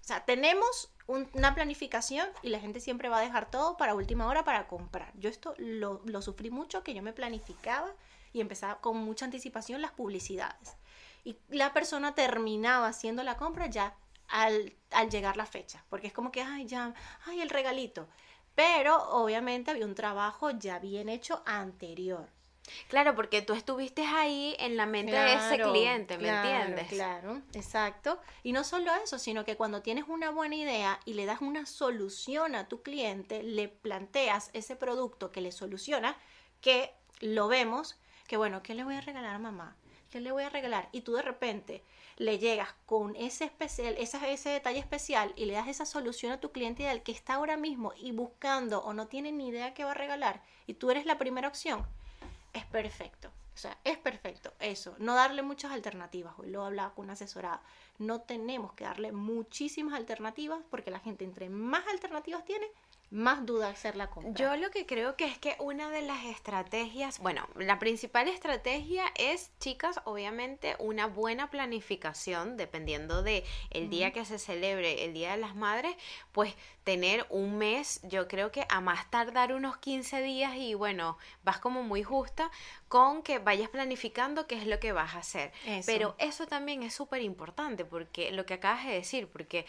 o 0.02 0.04
sea, 0.04 0.24
tenemos 0.26 0.92
una 1.08 1.54
planificación 1.54 2.28
y 2.42 2.50
la 2.50 2.60
gente 2.60 2.80
siempre 2.80 3.10
va 3.10 3.18
a 3.18 3.22
dejar 3.22 3.50
todo 3.50 3.76
para 3.76 3.96
última 3.96 4.28
hora 4.28 4.44
para 4.44 4.68
comprar. 4.68 5.12
Yo 5.16 5.30
esto 5.30 5.54
lo, 5.58 6.02
lo 6.06 6.22
sufrí 6.22 6.50
mucho, 6.50 6.84
que 6.84 6.94
yo 6.94 7.02
me 7.02 7.14
planificaba 7.14 7.92
y 8.34 8.42
empezaba 8.42 8.80
con 8.80 8.98
mucha 8.98 9.26
anticipación 9.26 9.82
las 9.82 9.92
publicidades. 9.92 10.76
Y 11.24 11.38
la 11.50 11.74
persona 11.74 12.16
terminaba 12.16 12.88
haciendo 12.88 13.24
la 13.24 13.38
compra 13.38 13.68
ya 13.68 13.96
al, 14.28 14.74
al 14.92 15.10
llegar 15.10 15.38
la 15.38 15.46
fecha, 15.46 15.84
porque 15.90 16.08
es 16.08 16.14
como 16.14 16.32
que, 16.32 16.42
ay, 16.42 16.66
ya, 16.66 16.94
ay, 17.26 17.42
el 17.42 17.50
regalito. 17.50 18.08
Pero 18.56 18.98
obviamente 19.12 19.72
había 19.72 19.86
un 19.86 19.96
trabajo 19.96 20.52
ya 20.52 20.80
bien 20.80 21.10
hecho 21.10 21.42
anterior. 21.46 22.30
Claro, 22.88 23.16
porque 23.16 23.42
tú 23.42 23.54
estuviste 23.54 24.06
ahí 24.06 24.56
en 24.60 24.78
la 24.78 24.86
mente 24.86 25.14
de 25.14 25.34
ese 25.34 25.60
cliente, 25.60 26.18
¿me 26.18 26.30
entiendes? 26.30 26.88
Claro, 26.88 27.42
exacto. 27.54 28.20
Y 28.44 28.52
no 28.52 28.64
solo 28.64 28.94
eso, 29.04 29.20
sino 29.20 29.44
que 29.46 29.58
cuando 29.58 29.82
tienes 29.82 30.06
una 30.08 30.30
buena 30.30 30.56
idea 30.56 31.00
y 31.06 31.14
le 31.14 31.26
das 31.26 31.42
una 31.42 31.66
solución 31.66 32.56
a 32.56 32.68
tu 32.68 32.82
cliente, 32.82 33.44
le 33.44 33.68
planteas 33.68 34.52
ese 34.54 34.76
producto 34.76 35.32
que 35.32 35.42
le 35.42 35.52
soluciona, 35.52 36.16
que 36.62 36.94
lo 37.20 37.48
vemos, 37.48 37.98
que 38.28 38.38
bueno, 38.38 38.62
¿qué 38.64 38.76
le 38.76 38.84
voy 38.84 38.96
a 38.96 39.02
regalar 39.02 39.36
a 39.36 39.40
mamá? 39.40 39.76
¿Qué 40.10 40.20
le 40.20 40.32
voy 40.32 40.44
a 40.44 40.50
regalar? 40.50 40.90
Y 40.92 41.02
tú 41.02 41.14
de 41.14 41.22
repente 41.22 41.84
le 42.22 42.38
llegas 42.38 42.70
con 42.86 43.16
ese, 43.16 43.46
especial, 43.46 43.96
ese, 43.98 44.32
ese 44.32 44.50
detalle 44.52 44.78
especial 44.78 45.34
y 45.36 45.46
le 45.46 45.54
das 45.54 45.68
esa 45.68 45.88
solución 45.88 46.32
a 46.32 46.40
tu 46.40 46.52
cliente 46.52 46.84
ideal 46.84 47.02
que 47.02 47.12
está 47.12 47.34
ahora 47.34 47.58
mismo 47.58 47.94
y 47.98 48.12
buscando 48.12 48.84
o 48.84 48.94
no 48.94 49.08
tiene 49.08 49.32
ni 49.32 49.48
idea 49.48 49.74
qué 49.74 49.84
va 49.84 49.92
a 49.92 49.96
regalar 49.96 50.44
y 50.68 50.76
tú 50.76 50.92
eres 50.92 51.08
la 51.08 51.18
primera 51.18 51.48
opción, 51.48 51.84
es 52.54 52.64
perfecto. 52.66 53.32
O 53.56 53.58
sea, 53.58 53.76
es 53.84 53.98
perfecto 53.98 54.54
eso. 54.60 54.96
No 55.00 55.16
darle 55.16 55.42
muchas 55.42 55.72
alternativas. 55.72 56.34
Hoy 56.38 56.52
lo 56.52 56.64
hablaba 56.64 56.94
con 56.94 57.06
una 57.06 57.14
asesorada. 57.14 57.62
No 58.00 58.22
tenemos 58.22 58.74
que 58.74 58.86
darle 58.86 59.12
muchísimas 59.12 59.96
alternativas 59.96 60.60
porque 60.70 60.90
la 60.92 61.00
gente 61.00 61.26
entre 61.26 61.50
más 61.50 61.86
alternativas 61.88 62.46
tiene, 62.46 62.68
más 63.12 63.46
duda 63.46 63.68
hacer 63.68 63.98
la 63.98 64.10
compra. 64.10 64.34
Yo 64.34 64.56
lo 64.56 64.72
que 64.72 64.86
creo 64.86 65.18
que 65.18 65.26
es 65.26 65.38
que 65.38 65.58
una 65.60 65.90
de 65.90 66.02
las 66.02 66.24
estrategias, 66.26 67.20
bueno, 67.20 67.48
la 67.58 67.78
principal 67.78 68.30
estrategia 68.30 69.04
es, 69.16 69.52
chicas, 69.60 70.00
obviamente 70.06 70.78
una 70.80 71.08
buena 71.08 71.52
planificación, 71.52 72.56
dependiendo 72.56 73.22
de 73.22 73.44
el 73.70 73.90
día 73.90 74.14
que 74.14 74.24
se 74.24 74.40
celebre 74.40 75.04
el 75.04 75.14
Día 75.14 75.32
de 75.32 75.38
las 75.38 75.56
Madres, 75.56 75.94
pues 76.32 76.56
tener 76.86 77.26
un 77.30 77.58
mes, 77.58 78.00
yo 78.04 78.30
creo 78.30 78.52
que 78.52 78.66
a 78.70 78.80
más 78.80 79.12
tardar 79.12 79.54
unos 79.54 79.78
15 79.78 80.22
días 80.22 80.56
y 80.56 80.74
bueno, 80.74 81.18
vas 81.44 81.60
como 81.60 81.84
muy 81.84 82.04
justa 82.04 82.50
con 82.88 83.24
que 83.24 83.40
vayas 83.40 83.70
planificando 83.70 84.48
qué 84.48 84.56
es 84.56 84.66
lo 84.66 84.80
que 84.80 84.94
vas 84.94 85.16
a 85.16 85.20
hacer. 85.20 85.52
Pero 85.86 86.16
eso 86.18 86.48
también 86.48 86.82
es 86.82 86.94
súper 86.94 87.22
importante 87.22 87.84
porque 87.84 88.32
lo 88.32 88.46
que 88.46 88.54
acabas 88.54 88.86
de 88.86 88.94
decir, 88.94 89.28
porque 89.28 89.66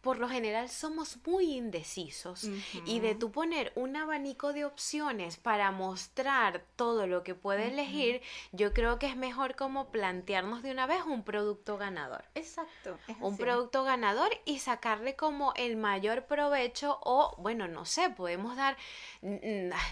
por 0.00 0.18
lo 0.18 0.28
general 0.28 0.68
somos 0.68 1.18
muy 1.26 1.56
indecisos 1.56 2.44
y 2.84 3.00
de 3.00 3.14
tú 3.14 3.32
poner 3.32 3.72
un 3.74 3.96
abanico 3.96 4.52
de 4.52 4.64
opciones 4.64 5.36
para 5.36 5.70
mostrar 5.72 6.64
todo 6.76 7.06
lo 7.06 7.24
que 7.24 7.34
puede 7.34 7.68
elegir, 7.68 8.22
yo 8.52 8.72
creo 8.72 8.98
que 8.98 9.06
es 9.06 9.16
mejor 9.16 9.56
como 9.56 9.90
plantearnos 9.90 10.62
de 10.62 10.70
una 10.70 10.86
vez 10.86 11.02
un 11.04 11.24
producto 11.24 11.78
ganador. 11.78 12.24
Exacto. 12.34 12.98
Un 13.20 13.36
producto 13.36 13.84
ganador 13.84 14.30
y 14.44 14.60
sacarle 14.60 15.16
como 15.16 15.52
el 15.54 15.76
mayor 15.76 16.26
provecho 16.26 16.98
o, 17.02 17.34
bueno, 17.38 17.66
no 17.66 17.84
sé, 17.84 18.10
podemos 18.10 18.56
dar, 18.56 18.76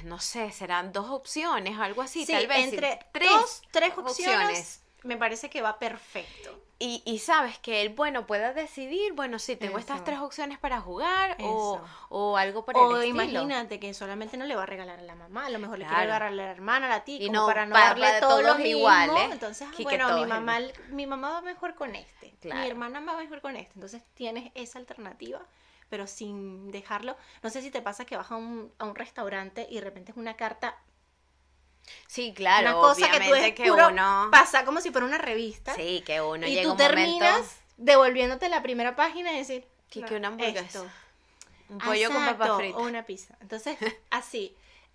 no 0.04 0.20
sé, 0.20 0.52
serán 0.52 0.92
dos 0.92 1.10
opciones, 1.10 1.78
algo 1.78 2.02
así, 2.02 2.25
tal 2.26 2.46
vez. 2.46 2.72
Entre 2.72 3.00
tres, 3.12 3.62
tres 3.70 3.92
opciones 3.96 4.82
me 5.02 5.16
parece 5.16 5.50
que 5.50 5.62
va 5.62 5.78
perfecto. 5.78 6.65
Y, 6.78 7.02
y, 7.06 7.21
sabes 7.21 7.59
que 7.59 7.80
él, 7.80 7.95
bueno, 7.95 8.26
pueda 8.26 8.52
decidir, 8.52 9.14
bueno, 9.14 9.38
sí, 9.38 9.56
tengo 9.56 9.78
estas 9.78 10.04
tres 10.04 10.18
opciones 10.18 10.59
para 10.59 10.78
jugar 10.83 11.35
o, 11.40 11.80
o, 12.11 12.37
algo 12.37 12.66
por 12.66 12.76
el 12.76 12.83
estilo. 12.83 13.00
O 13.00 13.04
imagínate 13.04 13.80
que 13.80 13.95
solamente 13.95 14.37
no 14.37 14.45
le 14.45 14.54
va 14.56 14.64
a 14.64 14.66
regalar 14.66 14.99
a 14.99 15.02
la 15.02 15.14
mamá, 15.14 15.47
a 15.47 15.50
lo 15.50 15.59
mejor 15.59 15.78
le 15.78 15.87
quiere 15.87 16.02
regalar 16.02 16.25
a 16.25 16.30
la 16.30 16.50
hermana, 16.50 16.85
a 16.85 16.90
la 16.90 17.04
tía, 17.04 17.23
y 17.23 17.30
no, 17.30 17.47
para 17.47 17.64
no 17.64 17.75
darle 17.75 18.21
todos, 18.21 18.42
los 18.42 18.61
iguales. 18.61 19.33
Entonces, 19.33 19.68
bueno, 19.83 20.18
mi 20.18 20.26
mamá, 20.26 20.59
mi 20.90 21.06
mamá 21.06 21.30
va 21.30 21.40
mejor 21.40 21.75
con 21.76 21.95
este, 21.95 22.37
mi 22.42 22.68
hermana 22.68 23.00
va 23.00 23.16
mejor 23.16 23.40
con 23.40 23.56
este. 23.56 23.73
Entonces 23.73 24.02
tienes 24.14 24.52
esa 24.54 24.78
alternativa 24.78 25.40
pero 25.88 26.06
sin 26.06 26.71
dejarlo. 26.73 27.16
No 27.42 27.50
sé 27.50 27.62
si 27.62 27.71
te 27.71 27.80
pasa 27.80 28.04
que 28.04 28.16
vas 28.16 28.30
a 28.33 28.37
un, 28.37 28.73
a 28.78 28.87
un 28.87 28.97
restaurante 28.97 29.68
y 29.71 29.76
de 29.76 29.83
repente 29.83 30.11
es 30.11 30.18
una 30.18 30.35
carta 30.35 30.76
Sí, 32.06 32.32
claro, 32.34 32.70
una 32.70 32.74
cosa 32.80 33.10
que 33.10 33.20
tú 33.20 33.30
ves 33.30 33.54
que 33.54 33.64
puro 33.64 33.88
uno... 33.88 34.28
pasa 34.30 34.64
como 34.64 34.80
si 34.80 34.90
fuera 34.90 35.06
una 35.06 35.18
revista. 35.18 35.74
Sí, 35.74 36.02
que 36.06 36.20
uno 36.20 36.46
y 36.46 36.50
llega 36.50 36.62
tú 36.64 36.70
un 36.72 36.76
terminas 36.76 37.32
momento... 37.38 37.54
devolviéndote 37.76 38.48
la 38.48 38.62
primera 38.62 38.96
página 38.96 39.32
y 39.32 39.38
decir 39.38 39.66
Que- 39.90 40.00
"No, 40.00 40.06
que 40.08 40.16
una 40.16 40.28
hamburguesa, 40.28 40.60
esto". 40.60 40.86
Un 41.68 41.78
pollo 41.78 42.10
con 42.12 42.24
papas 42.24 42.56
fritas. 42.58 42.80
O 42.80 42.84
una 42.84 43.04
pizza. 43.04 43.36
Entonces, 43.40 43.76
así. 44.10 44.54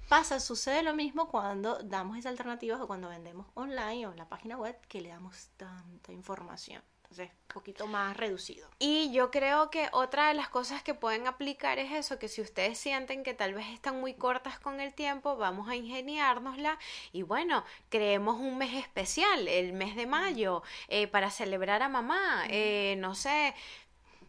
Pasa, 0.09 0.39
sucede 0.41 0.83
lo 0.83 0.93
mismo 0.93 1.29
cuando 1.29 1.77
damos 1.83 2.17
esas 2.17 2.31
alternativas 2.31 2.81
o 2.81 2.87
cuando 2.87 3.07
vendemos 3.07 3.47
online 3.53 4.07
o 4.07 4.11
en 4.11 4.17
la 4.17 4.25
página 4.27 4.57
web 4.57 4.75
que 4.89 4.99
le 4.99 5.07
damos 5.09 5.47
tanta 5.55 6.11
información. 6.11 6.81
Entonces, 7.11 7.35
un 7.49 7.53
poquito 7.53 7.87
más 7.87 8.15
reducido. 8.15 8.69
Y 8.79 9.11
yo 9.11 9.31
creo 9.31 9.69
que 9.69 9.89
otra 9.91 10.29
de 10.29 10.33
las 10.33 10.47
cosas 10.47 10.81
que 10.81 10.93
pueden 10.93 11.27
aplicar 11.27 11.77
es 11.77 11.91
eso, 11.91 12.17
que 12.17 12.29
si 12.29 12.39
ustedes 12.39 12.77
sienten 12.77 13.23
que 13.23 13.33
tal 13.33 13.53
vez 13.53 13.67
están 13.67 13.99
muy 13.99 14.13
cortas 14.13 14.59
con 14.59 14.79
el 14.79 14.93
tiempo, 14.93 15.35
vamos 15.35 15.67
a 15.67 15.75
ingeniárnosla 15.75 16.79
y 17.11 17.23
bueno, 17.23 17.65
creemos 17.89 18.39
un 18.39 18.57
mes 18.57 18.75
especial, 18.75 19.49
el 19.49 19.73
mes 19.73 19.97
de 19.97 20.07
mayo, 20.07 20.63
eh, 20.87 21.07
para 21.07 21.31
celebrar 21.31 21.81
a 21.83 21.89
mamá, 21.89 22.45
eh, 22.49 22.95
no 22.99 23.13
sé, 23.13 23.55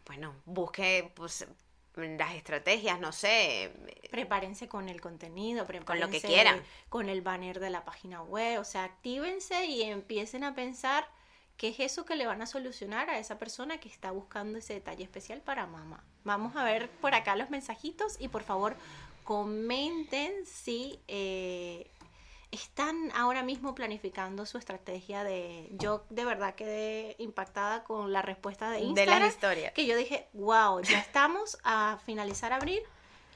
bueno, 0.07 0.35
busque 0.45 1.13
pues 1.15 1.47
las 1.95 2.35
estrategias, 2.35 2.99
no 2.99 3.13
sé, 3.13 3.73
Prepárense 4.11 4.69
con 4.69 4.89
el 4.89 5.01
contenido, 5.01 5.67
prepárense 5.67 6.05
lo 6.05 6.11
que 6.11 6.21
quieran. 6.21 6.63
Con 6.89 7.09
el 7.09 7.23
banner 7.23 7.61
de 7.61 7.71
la 7.71 7.85
página 7.85 8.23
web. 8.23 8.61
O 8.61 8.65
sea, 8.65 8.85
actívense 8.85 9.65
y 9.65 9.83
empiecen 9.83 10.45
a 10.45 10.55
pensar 10.55 11.09
qué 11.57 11.69
es 11.69 11.81
eso 11.81 12.05
que 12.05 12.17
le 12.17 12.27
van 12.27 12.43
a 12.43 12.47
solucionar 12.47 13.11
a 13.11 13.19
esa 13.19 13.39
persona 13.39 13.79
que 13.79 13.89
está 13.89 14.11
buscando 14.11 14.59
ese 14.59 14.75
detalle 14.75 15.05
especial 15.05 15.41
para 15.41 15.67
mamá. 15.67 16.05
Vamos 16.25 16.57
a 16.57 16.65
ver 16.65 16.89
por 16.89 17.15
acá 17.15 17.37
los 17.37 17.51
mensajitos 17.51 18.17
y 18.21 18.29
por 18.29 18.43
favor 18.43 18.77
comenten 19.25 20.45
si 20.47 21.01
eh, 21.09 21.91
están 22.51 23.11
ahora 23.15 23.43
mismo 23.43 23.75
planificando 23.75 24.45
su 24.45 24.59
estrategia 24.59 25.25
de... 25.25 25.69
Yo 25.73 26.05
de 26.11 26.25
verdad 26.25 26.55
quedé 26.55 27.17
impactada 27.19 27.83
con 27.83 28.13
la 28.13 28.23
respuesta 28.23 28.71
de 28.71 28.79
de 28.79 28.85
Instagram. 28.85 29.21
las 29.21 29.35
historias. 29.35 29.73
que 29.73 29.87
yo 29.87 29.97
dije, 29.97 30.29
wow, 30.35 30.81
ya 30.83 30.99
estamos 30.99 31.59
a 31.65 31.99
finalizar 32.05 32.53
abril 32.53 32.81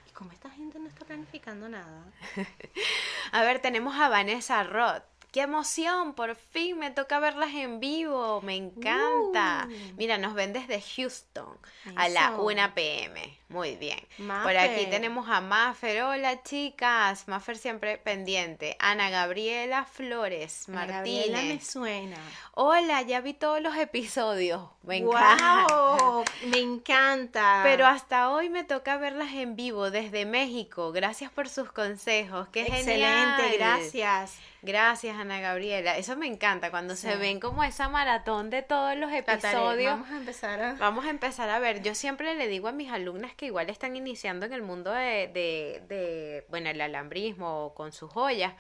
y 0.07 0.13
como 0.13 0.33
esta 0.33 0.51
gente 0.51 0.79
no 0.79 0.89
está 0.89 1.05
planificando 1.05 1.69
nada. 1.69 2.05
A 3.33 3.43
ver, 3.43 3.61
tenemos 3.61 3.95
a 3.97 4.09
Vanessa 4.09 4.63
Roth. 4.63 5.03
¡Qué 5.37 5.43
emoción! 5.43 6.15
Por 6.15 6.35
fin 6.35 6.79
me 6.79 6.91
toca 6.91 7.21
verlas 7.21 7.53
en 7.53 7.79
vivo. 7.79 8.41
Me 8.41 8.57
encanta. 8.57 9.69
Uh. 9.69 9.93
Mira, 9.99 10.17
nos 10.17 10.33
ven 10.33 10.55
desde 10.55 10.81
Houston 10.81 11.59
a 11.95 12.09
la 12.09 12.29
Eso. 12.29 12.43
1 12.43 12.75
pm. 12.75 13.39
Muy 13.51 13.77
bien. 13.77 14.01
Por 14.17 14.25
Mafer. 14.25 14.57
aquí 14.57 14.87
tenemos 14.87 15.29
a 15.29 15.43
Maffer. 15.43 16.05
Hola, 16.05 16.43
chicas. 16.43 17.29
Maffer 17.29 17.59
siempre 17.59 17.99
pendiente. 17.99 18.77
Ana 18.81 19.11
Gabriela 19.11 19.85
Flores 19.85 20.71
Ana 20.71 20.87
Gabriela 20.87 21.37
me 21.37 21.43
Martínez. 21.43 21.67
suena. 21.71 22.17
Hola, 22.53 23.03
ya 23.03 23.21
vi 23.21 23.35
todos 23.35 23.61
los 23.61 23.77
episodios. 23.77 24.63
Me 24.85 24.97
encanta. 24.97 25.67
¡Wow! 25.69 26.25
Me 26.47 26.61
encanta. 26.61 27.61
Pero 27.63 27.87
hasta 27.87 28.31
hoy 28.31 28.49
me 28.49 28.65
toca 28.65 28.97
verlas 28.97 29.35
en 29.35 29.55
vivo 29.55 29.91
desde 29.91 30.25
México. 30.25 30.93
Gracias 30.93 31.31
por 31.31 31.51
sus 31.51 31.71
consejos. 31.73 32.49
¡Qué 32.49 32.63
Excelente, 32.63 33.43
genial! 33.43 33.55
gracias. 33.59 34.39
Gracias, 34.67 35.17
Ana 35.17 35.39
Gabriela. 35.39 35.97
Eso 35.97 36.17
me 36.17 36.27
encanta 36.27 36.73
cuando 36.73 36.97
se 36.97 37.15
ven 37.15 37.39
como 37.39 37.63
esa 37.63 37.89
maratón 37.89 38.51
de 38.51 38.63
todos 38.63 38.97
los 38.97 39.13
episodios. 39.13 39.93
Vamos 39.93 40.11
a 40.11 40.17
empezar 40.17 40.61
a... 40.61 40.75
Vamos 40.75 41.05
a 41.05 41.11
empezar 41.11 41.49
a 41.51 41.61
ver. 41.61 41.83
Yo 41.83 41.95
siempre 41.95 42.35
le 42.35 42.49
digo 42.49 42.67
a 42.67 42.73
mis 42.73 42.91
alumnas 42.91 43.33
que 43.37 43.47
igual 43.47 43.71
están 43.71 43.95
iniciando 43.95 44.45
en 44.45 44.53
el 44.53 44.63
mundo 44.63 44.91
de, 44.91 45.29
de, 45.29 45.85
de, 45.89 46.47
bueno, 46.49 46.69
el 46.69 46.81
alambrismo 46.81 47.67
o 47.67 47.75
con 47.75 47.93
sus 47.93 48.11
joyas, 48.11 48.55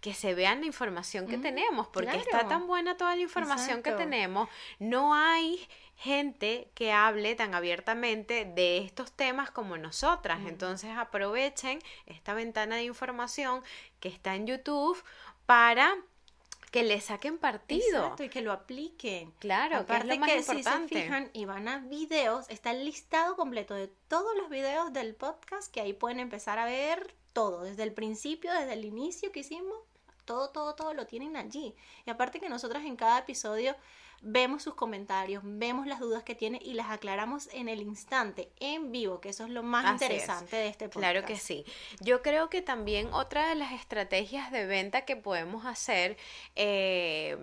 que 0.00 0.12
se 0.12 0.34
vean 0.34 0.60
la 0.60 0.66
información 0.66 1.28
que 1.28 1.38
Mm, 1.38 1.42
tenemos, 1.42 1.86
porque 1.86 2.16
está 2.16 2.48
tan 2.48 2.66
buena 2.66 2.96
toda 2.96 3.14
la 3.14 3.22
información 3.22 3.80
que 3.80 3.92
tenemos. 3.92 4.48
No 4.80 5.14
hay 5.14 5.66
gente 5.96 6.68
que 6.74 6.92
hable 6.92 7.36
tan 7.36 7.54
abiertamente 7.54 8.44
de 8.44 8.78
estos 8.78 9.12
temas 9.12 9.52
como 9.52 9.76
nosotras. 9.76 10.40
Mm. 10.40 10.48
Entonces 10.48 10.90
aprovechen 10.96 11.78
esta 12.06 12.34
ventana 12.34 12.74
de 12.74 12.84
información 12.84 13.62
que 14.00 14.08
está 14.08 14.34
en 14.34 14.48
YouTube 14.48 15.02
para 15.46 15.96
que 16.70 16.82
le 16.82 17.00
saquen 17.00 17.38
partido. 17.38 18.02
Exacto, 18.02 18.24
y 18.24 18.28
que 18.28 18.42
lo 18.42 18.50
apliquen. 18.50 19.30
Claro, 19.38 19.76
que 19.86 19.92
es 19.92 20.00
Aparte 20.00 20.14
lo 20.14 20.20
más 20.20 20.28
que 20.28 20.38
si 20.38 20.44
se 20.44 20.54
importante. 20.56 21.02
fijan 21.02 21.30
y 21.32 21.44
van 21.44 21.68
a 21.68 21.78
videos, 21.78 22.46
está 22.48 22.72
el 22.72 22.84
listado 22.84 23.36
completo 23.36 23.74
de 23.74 23.88
todos 24.08 24.36
los 24.36 24.50
videos 24.50 24.92
del 24.92 25.14
podcast 25.14 25.72
que 25.72 25.80
ahí 25.80 25.92
pueden 25.92 26.18
empezar 26.18 26.58
a 26.58 26.64
ver 26.64 27.14
todo, 27.32 27.62
desde 27.62 27.84
el 27.84 27.92
principio, 27.92 28.52
desde 28.52 28.72
el 28.72 28.84
inicio 28.84 29.30
que 29.30 29.40
hicimos, 29.40 29.78
todo, 30.24 30.50
todo, 30.50 30.74
todo 30.74 30.94
lo 30.94 31.06
tienen 31.06 31.36
allí. 31.36 31.76
Y 32.06 32.10
aparte 32.10 32.40
que 32.40 32.48
nosotras 32.48 32.84
en 32.84 32.96
cada 32.96 33.18
episodio 33.18 33.76
vemos 34.24 34.62
sus 34.62 34.74
comentarios, 34.74 35.42
vemos 35.44 35.86
las 35.86 36.00
dudas 36.00 36.22
que 36.22 36.34
tiene 36.34 36.58
y 36.62 36.74
las 36.74 36.90
aclaramos 36.90 37.48
en 37.52 37.68
el 37.68 37.82
instante, 37.82 38.50
en 38.58 38.90
vivo, 38.90 39.20
que 39.20 39.28
eso 39.28 39.44
es 39.44 39.50
lo 39.50 39.62
más 39.62 39.84
Así 39.84 40.04
es. 40.04 40.10
interesante 40.10 40.56
de 40.56 40.68
este 40.68 40.88
podcast. 40.88 41.12
Claro 41.12 41.26
que 41.26 41.36
sí. 41.36 41.64
Yo 42.00 42.22
creo 42.22 42.48
que 42.50 42.62
también 42.62 43.12
otra 43.12 43.48
de 43.48 43.54
las 43.54 43.72
estrategias 43.72 44.50
de 44.50 44.66
venta 44.66 45.04
que 45.04 45.16
podemos 45.16 45.66
hacer, 45.66 46.16
eh, 46.56 47.36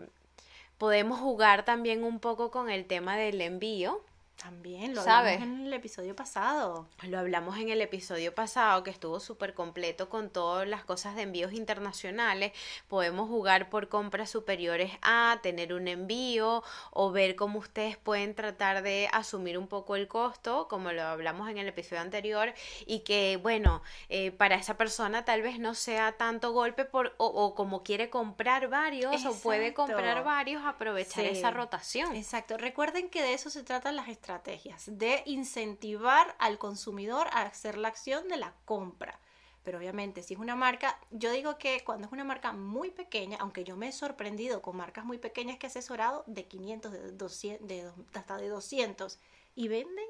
podemos 0.78 1.20
jugar 1.20 1.64
también 1.64 2.04
un 2.04 2.20
poco 2.20 2.50
con 2.52 2.70
el 2.70 2.86
tema 2.86 3.16
del 3.16 3.40
envío. 3.42 4.04
También 4.42 4.96
lo 4.96 5.04
¿Sabes? 5.04 5.36
hablamos 5.36 5.60
en 5.60 5.66
el 5.68 5.74
episodio 5.74 6.16
pasado. 6.16 6.88
Lo 7.04 7.20
hablamos 7.20 7.58
en 7.60 7.70
el 7.70 7.80
episodio 7.82 8.34
pasado 8.34 8.84
que 8.84 8.90
estuvo 8.90 9.20
súper 9.20 9.54
completo 9.54 10.10
con 10.10 10.30
todas 10.32 10.68
las 10.68 10.84
cosas 10.84 11.16
de 11.16 11.22
envíos 11.22 11.54
internacionales. 11.54 12.52
Podemos 12.88 13.30
jugar 13.30 13.70
por 13.70 13.88
compras 13.88 14.32
superiores 14.32 14.92
a 15.04 15.40
tener 15.44 15.74
un 15.74 15.88
envío 15.88 16.64
o 16.92 17.12
ver 17.12 17.36
cómo 17.36 17.60
ustedes 17.60 17.98
pueden 17.98 18.34
tratar 18.34 18.82
de 18.82 19.08
asumir 19.14 19.60
un 19.60 19.68
poco 19.68 19.96
el 19.96 20.08
costo, 20.08 20.68
como 20.68 20.92
lo 20.92 21.04
hablamos 21.04 21.48
en 21.50 21.60
el 21.60 21.68
episodio 21.68 22.02
anterior, 22.02 22.54
y 22.88 23.00
que, 23.02 23.38
bueno, 23.38 23.84
eh, 24.10 24.32
para 24.32 24.56
esa 24.56 24.76
persona 24.76 25.24
tal 25.24 25.44
vez 25.44 25.60
no 25.60 25.76
sea 25.76 26.14
tanto 26.14 26.52
golpe 26.52 26.86
por, 26.86 27.14
o, 27.18 27.28
o 27.28 27.54
como 27.54 27.84
quiere 27.84 28.10
comprar 28.10 28.70
varios 28.70 29.24
o 29.26 29.40
puede 29.40 29.74
comprar 29.76 30.24
varios, 30.24 30.64
aprovechar 30.66 31.26
Sí. 31.26 31.30
esa 31.30 31.52
rotación. 31.52 32.16
Exacto. 32.16 32.58
Recuerden 32.58 33.10
que 33.10 33.22
de 33.22 33.34
eso 33.34 33.50
se 33.52 33.64
tratan 33.64 33.96
las 33.96 34.08
estrategias, 34.08 34.31
de 34.40 35.24
incentivar 35.26 36.36
al 36.40 36.58
consumidor 36.58 37.28
a 37.32 37.44
hacer 37.44 37.78
la 37.78 37.90
acción 37.90 38.28
de 38.28 38.38
la 38.38 38.54
compra. 38.66 39.20
Pero 39.64 39.78
obviamente, 39.78 40.24
si 40.24 40.34
es 40.34 40.40
una 40.40 40.56
marca, 40.56 41.00
yo 41.12 41.32
digo 41.32 41.58
que 41.58 41.84
cuando 41.84 42.08
es 42.08 42.14
una 42.14 42.24
marca 42.24 42.52
muy 42.52 42.90
pequeña, 42.90 43.38
aunque 43.40 43.64
yo 43.64 43.78
me 43.78 43.90
he 43.90 43.92
sorprendido 43.92 44.62
con 44.62 44.76
marcas 44.76 45.06
muy 45.06 45.20
pequeñas 45.20 45.58
que 45.58 45.68
he 45.68 45.70
asesorado 45.70 46.24
de 46.26 46.46
500, 46.46 46.92
de 46.92 47.12
200, 47.12 47.68
de, 47.68 47.92
hasta 48.14 48.38
de 48.38 48.50
200, 48.50 49.20
y 49.56 49.68
venden 49.68 50.08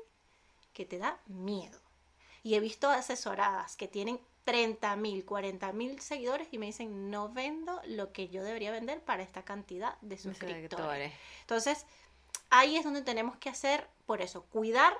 que 0.73 0.85
te 0.85 0.99
da 0.99 1.19
miedo. 1.27 1.79
Y 2.43 2.55
he 2.55 2.59
visto 2.59 2.89
asesoradas 2.89 3.75
que 3.75 3.89
tienen 3.89 4.19
30 4.45 4.95
mil, 4.95 5.25
40 5.25 5.71
mil 5.73 5.99
seguidores 5.99 6.47
y 6.51 6.57
me 6.57 6.65
dicen, 6.67 7.11
no 7.11 7.29
vendo 7.29 7.79
lo 7.85 8.11
que 8.11 8.29
yo 8.29 8.43
debería 8.43 8.71
vender 8.71 9.01
para 9.01 9.21
esta 9.21 9.43
cantidad 9.43 9.99
de. 10.01 10.17
Suscriptores. 10.17 11.13
Entonces, 11.41 11.85
ahí 12.51 12.77
es 12.77 12.83
donde 12.83 13.01
tenemos 13.01 13.35
que 13.37 13.49
hacer, 13.49 13.89
por 14.05 14.21
eso, 14.21 14.43
cuidar 14.43 14.93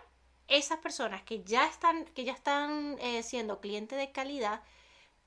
esas 0.48 0.80
personas 0.80 1.22
que 1.22 1.44
ya 1.44 1.68
están, 1.68 2.06
que 2.06 2.24
ya 2.24 2.34
están 2.34 2.98
eh, 3.00 3.22
siendo 3.22 3.62
cliente 3.62 3.96
de 3.96 4.12
calidad, 4.12 4.64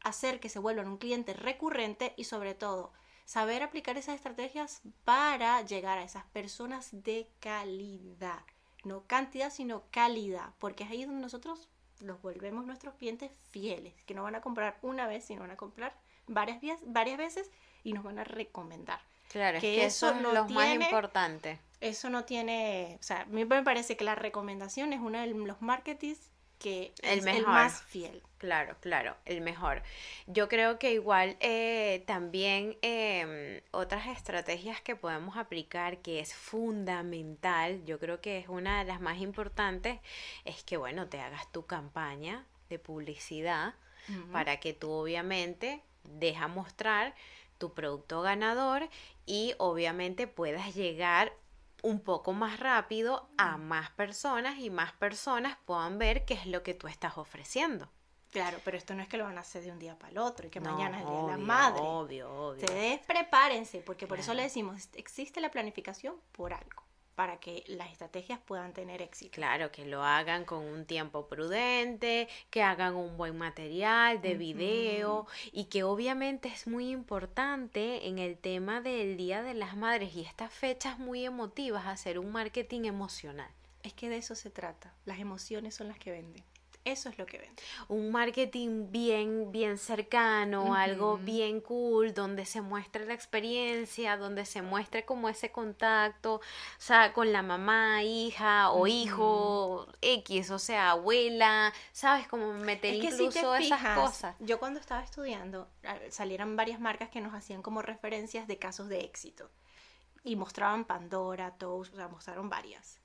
hacer 0.02 0.40
que 0.40 0.48
se 0.48 0.58
vuelvan 0.58 0.88
un 0.88 0.98
cliente 0.98 1.32
recurrente 1.32 2.12
y 2.16 2.24
sobre 2.24 2.54
todo 2.54 2.92
saber 3.24 3.62
aplicar 3.62 3.96
esas 3.96 4.16
estrategias 4.16 4.82
para 5.04 5.62
llegar 5.62 5.98
a 5.98 6.04
esas 6.04 6.24
personas 6.26 6.90
de 6.92 7.30
calidad. 7.40 8.42
No 8.84 9.04
cantidad, 9.06 9.50
sino 9.50 9.84
calidad, 9.90 10.52
porque 10.58 10.84
es 10.84 10.90
ahí 10.90 11.04
donde 11.04 11.22
nosotros 11.22 11.70
los 12.00 12.20
volvemos 12.20 12.66
nuestros 12.66 12.94
clientes 12.94 13.30
fieles, 13.50 13.94
que 14.04 14.14
no 14.14 14.24
van 14.24 14.34
a 14.34 14.42
comprar 14.42 14.78
una 14.82 15.06
vez, 15.06 15.24
sino 15.24 15.40
van 15.40 15.52
a 15.52 15.56
comprar 15.56 15.96
varias, 16.26 16.60
varias 16.84 17.16
veces 17.16 17.50
y 17.82 17.94
nos 17.94 18.04
van 18.04 18.18
a 18.18 18.24
recomendar. 18.24 19.00
Claro, 19.34 19.58
es 19.58 19.60
que 19.60 19.84
eso 19.84 20.06
eso 20.06 20.16
es 20.16 20.22
no 20.22 20.32
lo 20.32 20.48
más 20.48 20.72
importante. 20.76 21.58
Eso 21.80 22.08
no 22.08 22.24
tiene, 22.24 22.98
o 23.00 23.02
sea, 23.02 23.22
a 23.22 23.24
mí 23.26 23.44
me 23.44 23.62
parece 23.64 23.96
que 23.96 24.04
la 24.04 24.14
recomendación 24.14 24.92
es 24.92 25.00
uno 25.00 25.20
de 25.20 25.26
los 25.26 25.60
marketings 25.60 26.30
que 26.60 26.94
El 27.02 27.18
es 27.18 27.26
el 27.26 27.42
mejor. 27.42 27.48
más 27.48 27.82
fiel. 27.82 28.22
Claro, 28.38 28.76
claro, 28.80 29.16
el 29.24 29.40
mejor. 29.40 29.82
Yo 30.28 30.48
creo 30.48 30.78
que 30.78 30.92
igual 30.92 31.36
eh, 31.40 32.04
también 32.06 32.78
em, 32.80 33.60
otras 33.72 34.06
estrategias 34.06 34.80
que 34.80 34.94
podemos 34.94 35.36
aplicar 35.36 35.98
que 35.98 36.20
es 36.20 36.32
fundamental, 36.32 37.84
yo 37.84 37.98
creo 37.98 38.20
que 38.20 38.38
es 38.38 38.48
una 38.48 38.78
de 38.78 38.84
las 38.84 39.00
más 39.00 39.18
importantes, 39.18 39.98
es 40.44 40.62
que 40.62 40.76
bueno, 40.76 41.08
te 41.08 41.20
hagas 41.20 41.50
tu 41.50 41.66
campaña 41.66 42.46
de 42.68 42.78
publicidad 42.78 43.74
para 44.30 44.60
que 44.60 44.74
tú 44.74 44.90
obviamente 44.90 45.82
deja 46.04 46.46
mostrar 46.46 47.14
tu 47.58 47.74
producto 47.74 48.22
ganador 48.22 48.88
y 49.26 49.54
obviamente 49.58 50.26
puedas 50.26 50.74
llegar 50.74 51.32
un 51.82 52.00
poco 52.00 52.32
más 52.32 52.60
rápido 52.60 53.28
a 53.36 53.58
más 53.58 53.90
personas 53.90 54.58
y 54.58 54.70
más 54.70 54.92
personas 54.92 55.58
puedan 55.66 55.98
ver 55.98 56.24
qué 56.24 56.34
es 56.34 56.46
lo 56.46 56.62
que 56.62 56.74
tú 56.74 56.88
estás 56.88 57.18
ofreciendo. 57.18 57.90
Claro, 58.30 58.58
pero 58.64 58.76
esto 58.76 58.94
no 58.94 59.02
es 59.02 59.08
que 59.08 59.16
lo 59.16 59.24
van 59.24 59.38
a 59.38 59.42
hacer 59.42 59.62
de 59.62 59.70
un 59.70 59.78
día 59.78 59.96
para 59.96 60.10
el 60.10 60.18
otro 60.18 60.46
y 60.46 60.50
que 60.50 60.60
No, 60.60 60.72
mañana 60.72 60.98
es 60.98 61.04
el 61.04 61.10
día 61.10 61.20
de 61.20 61.28
la 61.28 61.36
madre. 61.36 61.80
Obvio, 61.82 62.32
obvio. 62.32 62.64
Ustedes 62.64 63.00
prepárense, 63.06 63.80
porque 63.80 64.06
por 64.06 64.18
eso 64.18 64.34
le 64.34 64.42
decimos, 64.42 64.88
existe 64.94 65.40
la 65.40 65.50
planificación 65.50 66.16
por 66.32 66.52
algo, 66.52 66.83
para 67.14 67.38
que 67.38 67.64
las 67.66 67.90
estrategias 67.90 68.40
puedan 68.44 68.72
tener 68.72 69.02
éxito. 69.02 69.32
Claro, 69.32 69.70
que 69.70 69.84
lo 69.86 70.02
hagan 70.02 70.44
con 70.44 70.64
un 70.64 70.84
tiempo 70.84 71.26
prudente, 71.26 72.28
que 72.50 72.62
hagan 72.62 72.94
un 72.94 73.16
buen 73.16 73.36
material 73.38 74.20
de 74.20 74.34
video 74.34 75.26
y 75.52 75.66
que 75.66 75.84
obviamente 75.84 76.48
es 76.48 76.66
muy 76.66 76.90
importante 76.90 78.08
en 78.08 78.18
el 78.18 78.36
tema 78.36 78.80
del 78.80 79.16
Día 79.16 79.42
de 79.42 79.54
las 79.54 79.76
Madres 79.76 80.14
y 80.14 80.22
estas 80.22 80.52
fechas 80.52 80.98
muy 80.98 81.24
emotivas 81.24 81.86
hacer 81.86 82.18
un 82.18 82.32
marketing 82.32 82.84
emocional. 82.84 83.50
Es 83.82 83.92
que 83.92 84.08
de 84.08 84.16
eso 84.16 84.34
se 84.34 84.50
trata. 84.50 84.94
Las 85.04 85.18
emociones 85.18 85.74
son 85.74 85.88
las 85.88 85.98
que 85.98 86.10
venden. 86.10 86.42
Eso 86.84 87.08
es 87.08 87.16
lo 87.16 87.24
que 87.24 87.38
vende. 87.38 87.62
Un 87.88 88.10
marketing 88.10 88.90
bien, 88.90 89.50
bien 89.50 89.78
cercano, 89.78 90.74
algo 90.74 91.16
bien 91.16 91.62
cool, 91.62 92.12
donde 92.12 92.44
se 92.44 92.60
muestre 92.60 93.06
la 93.06 93.14
experiencia, 93.14 94.18
donde 94.18 94.44
se 94.44 94.60
muestre 94.60 95.06
como 95.06 95.30
ese 95.30 95.50
contacto, 95.50 96.34
o 96.34 96.40
sea, 96.76 97.14
con 97.14 97.32
la 97.32 97.40
mamá, 97.42 98.02
hija 98.02 98.70
o 98.70 98.86
hijo 98.86 99.86
X, 100.02 100.50
o 100.50 100.58
sea, 100.58 100.90
abuela, 100.90 101.72
¿sabes? 101.92 102.28
Como 102.28 102.52
meter 102.52 102.94
Es 102.96 103.00
que 103.00 103.12
si 103.12 103.24
incluso 103.24 103.54
esas 103.54 103.98
cosas. 103.98 104.36
yo 104.40 104.58
cuando 104.58 104.78
estaba 104.78 105.02
estudiando, 105.02 105.66
salieron 106.10 106.54
varias 106.54 106.80
marcas 106.80 107.08
que 107.08 107.22
nos 107.22 107.32
hacían 107.32 107.62
como 107.62 107.80
referencias 107.80 108.46
de 108.46 108.58
casos 108.58 108.90
de 108.90 109.00
éxito. 109.00 109.50
Y 110.22 110.36
mostraban 110.36 110.84
Pandora, 110.84 111.52
Toast, 111.52 111.94
o 111.94 111.96
sea, 111.96 112.08
mostraron 112.08 112.50
varias. 112.50 112.98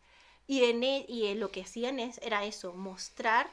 Y, 0.47 0.65
en 0.65 0.83
e- 0.83 1.05
y 1.07 1.27
en 1.27 1.39
lo 1.39 1.49
que 1.51 1.61
hacían 1.61 1.99
es, 1.99 2.17
era 2.23 2.43
eso, 2.43 2.73
mostrar 2.73 3.49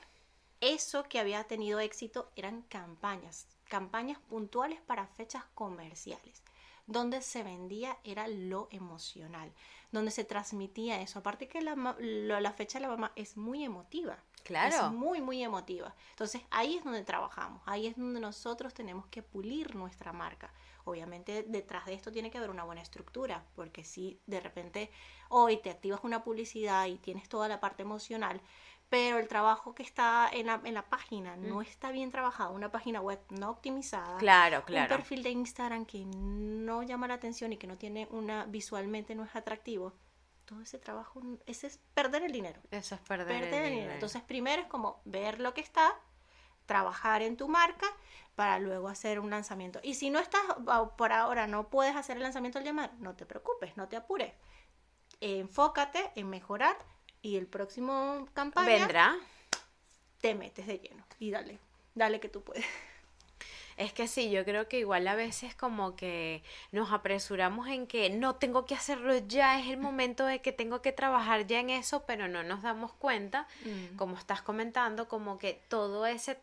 eso 0.60 1.04
que 1.04 1.18
había 1.18 1.44
tenido 1.44 1.80
éxito, 1.80 2.30
eran 2.36 2.62
campañas, 2.62 3.46
campañas 3.68 4.18
puntuales 4.18 4.80
para 4.80 5.06
fechas 5.06 5.44
comerciales. 5.54 6.42
Donde 6.86 7.20
se 7.20 7.42
vendía 7.42 7.98
era 8.04 8.28
lo 8.28 8.68
emocional, 8.70 9.52
donde 9.90 10.12
se 10.12 10.24
transmitía 10.24 11.00
eso. 11.00 11.18
Aparte 11.18 11.48
que 11.48 11.60
la, 11.60 11.74
la 11.74 12.52
fecha 12.52 12.78
de 12.78 12.82
la 12.82 12.88
mamá 12.88 13.12
es 13.16 13.36
muy 13.36 13.64
emotiva. 13.64 14.18
Claro. 14.44 14.76
Es 14.76 14.92
muy, 14.92 15.20
muy 15.20 15.42
emotiva. 15.42 15.92
Entonces 16.10 16.42
ahí 16.50 16.76
es 16.76 16.84
donde 16.84 17.02
trabajamos, 17.02 17.60
ahí 17.66 17.88
es 17.88 17.96
donde 17.96 18.20
nosotros 18.20 18.72
tenemos 18.72 19.06
que 19.06 19.22
pulir 19.22 19.74
nuestra 19.74 20.12
marca. 20.12 20.52
Obviamente 20.84 21.42
detrás 21.42 21.86
de 21.86 21.94
esto 21.94 22.12
tiene 22.12 22.30
que 22.30 22.38
haber 22.38 22.50
una 22.50 22.62
buena 22.62 22.80
estructura, 22.80 23.44
porque 23.56 23.82
si 23.82 24.20
de 24.26 24.38
repente 24.38 24.88
hoy 25.28 25.56
te 25.56 25.70
activas 25.70 26.00
una 26.04 26.22
publicidad 26.22 26.86
y 26.86 26.94
tienes 26.98 27.28
toda 27.28 27.48
la 27.48 27.58
parte 27.58 27.82
emocional, 27.82 28.40
pero 28.88 29.18
el 29.18 29.26
trabajo 29.28 29.74
que 29.74 29.82
está 29.82 30.28
en 30.32 30.46
la, 30.46 30.60
en 30.64 30.74
la 30.74 30.82
página 30.82 31.36
no 31.36 31.60
está 31.60 31.90
bien 31.90 32.10
trabajado, 32.10 32.52
una 32.52 32.70
página 32.70 33.00
web 33.00 33.20
no 33.30 33.50
optimizada, 33.50 34.16
Claro, 34.18 34.58
un 34.58 34.64
claro. 34.64 34.88
perfil 34.96 35.22
de 35.22 35.30
Instagram 35.30 35.84
que 35.86 36.04
no 36.06 36.82
llama 36.82 37.08
la 37.08 37.14
atención 37.14 37.52
y 37.52 37.56
que 37.56 37.66
no 37.66 37.76
tiene 37.76 38.06
una, 38.10 38.44
visualmente 38.46 39.14
no 39.14 39.24
es 39.24 39.34
atractivo, 39.34 39.92
todo 40.44 40.60
ese 40.62 40.78
trabajo, 40.78 41.20
ese 41.46 41.66
es 41.66 41.78
perder 41.94 42.22
el 42.22 42.30
dinero 42.30 42.60
Eso 42.70 42.94
es 42.94 43.00
perder, 43.00 43.26
perder 43.26 43.42
el 43.42 43.54
el 43.54 43.62
dinero. 43.64 43.74
dinero. 43.74 43.94
Entonces, 43.94 44.22
primero 44.22 44.62
es 44.62 44.68
como 44.68 45.00
ver 45.04 45.40
lo 45.40 45.52
que 45.54 45.60
está, 45.60 45.92
trabajar 46.66 47.22
en 47.22 47.36
tu 47.36 47.48
marca 47.48 47.86
para 48.36 48.58
luego 48.60 48.88
hacer 48.88 49.18
un 49.18 49.30
lanzamiento. 49.30 49.80
Y 49.82 49.94
si 49.94 50.10
no 50.10 50.20
estás, 50.20 50.42
por 50.96 51.12
ahora 51.12 51.46
no 51.48 51.68
puedes 51.68 51.96
hacer 51.96 52.16
el 52.18 52.22
lanzamiento 52.22 52.58
del 52.60 52.66
llamar, 52.66 52.92
no 52.98 53.16
te 53.16 53.26
preocupes, 53.26 53.76
no 53.76 53.88
te 53.88 53.96
apures. 53.96 54.32
Enfócate 55.20 56.12
en 56.14 56.28
mejorar 56.28 56.76
y 57.22 57.36
el 57.36 57.46
próximo 57.46 58.26
campaña 58.34 58.66
vendrá. 58.68 59.16
te 60.20 60.34
metes 60.34 60.66
de 60.66 60.78
lleno 60.78 61.04
y 61.18 61.30
dale, 61.30 61.58
dale 61.94 62.20
que 62.20 62.28
tú 62.28 62.42
puedes. 62.42 62.64
Es 63.76 63.92
que 63.92 64.08
sí, 64.08 64.30
yo 64.30 64.42
creo 64.46 64.68
que 64.68 64.78
igual 64.78 65.06
a 65.06 65.14
veces 65.14 65.54
como 65.54 65.96
que 65.96 66.42
nos 66.72 66.92
apresuramos 66.92 67.68
en 67.68 67.86
que 67.86 68.08
no 68.08 68.36
tengo 68.36 68.64
que 68.64 68.74
hacerlo 68.74 69.18
ya, 69.28 69.60
es 69.60 69.66
el 69.68 69.76
momento 69.76 70.24
de 70.24 70.40
que 70.40 70.50
tengo 70.50 70.80
que 70.80 70.92
trabajar 70.92 71.46
ya 71.46 71.60
en 71.60 71.68
eso, 71.68 72.04
pero 72.06 72.26
no 72.26 72.42
nos 72.42 72.62
damos 72.62 72.94
cuenta, 72.94 73.46
Mm. 73.66 73.96
como 73.96 74.16
estás 74.16 74.40
comentando, 74.40 75.08
como 75.08 75.36
que 75.36 75.60
todo 75.68 76.06
ese 76.06 76.38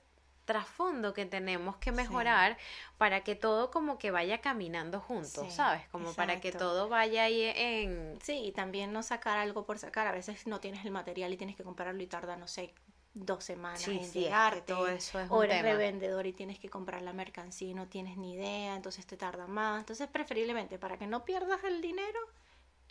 trasfondo 0.45 1.13
que 1.13 1.25
tenemos 1.25 1.77
que 1.77 1.91
mejorar 1.91 2.57
para 2.97 3.21
que 3.23 3.35
todo 3.35 3.71
como 3.71 3.97
que 3.97 4.11
vaya 4.11 4.39
caminando 4.41 4.99
juntos, 4.99 5.45
Sí, 5.47 5.51
¿sabes? 5.51 5.87
Como 5.89 6.13
para 6.13 6.39
que 6.41 6.49
exacto. 6.49 6.67
todo 6.69 6.89
vaya 6.89 7.23
ahí 7.23 7.43
en... 7.55 8.17
Sí, 8.21 8.33
y 8.45 8.51
también 8.51 8.91
no 8.93 9.03
sacar 9.03 9.37
algo 9.37 9.65
por 9.65 9.79
sacar. 9.79 10.07
A 10.07 10.11
veces 10.11 10.45
no 10.47 10.59
tienes 10.59 10.83
el 10.85 10.91
material 10.91 11.31
y 11.33 11.37
tienes 11.37 11.55
que 11.55 11.63
comprarlo 11.63 12.01
y 12.03 12.07
tarda, 12.07 12.35
no 12.35 12.47
sé, 12.47 12.73
dos 13.13 13.43
semanas 13.43 13.81
Sí, 13.81 13.91
en 13.91 13.99
sí, 13.99 14.03
es 14.05 14.11
que 14.11 14.19
llegarte. 14.21 14.61
todo 14.73 14.87
eso 14.87 15.19
es 15.19 15.29
o 15.29 15.37
un 15.37 15.43
eres 15.45 15.57
tema. 15.57 15.69
revendedor 15.69 16.25
y 16.27 16.33
tienes 16.33 16.59
que 16.59 16.69
comprar 16.69 17.01
la 17.03 17.13
mercancía 17.13 17.69
y 17.69 17.73
no 17.73 17.87
tienes 17.87 18.17
ni 18.17 18.33
idea, 18.33 18.75
entonces 18.75 19.05
te 19.05 19.17
tarda 19.17 19.47
más. 19.47 19.79
Entonces, 19.81 20.07
preferiblemente, 20.07 20.77
para 20.79 20.97
que 20.97 21.07
no 21.07 21.23
pierdas 21.23 21.63
el 21.63 21.81
dinero, 21.81 22.19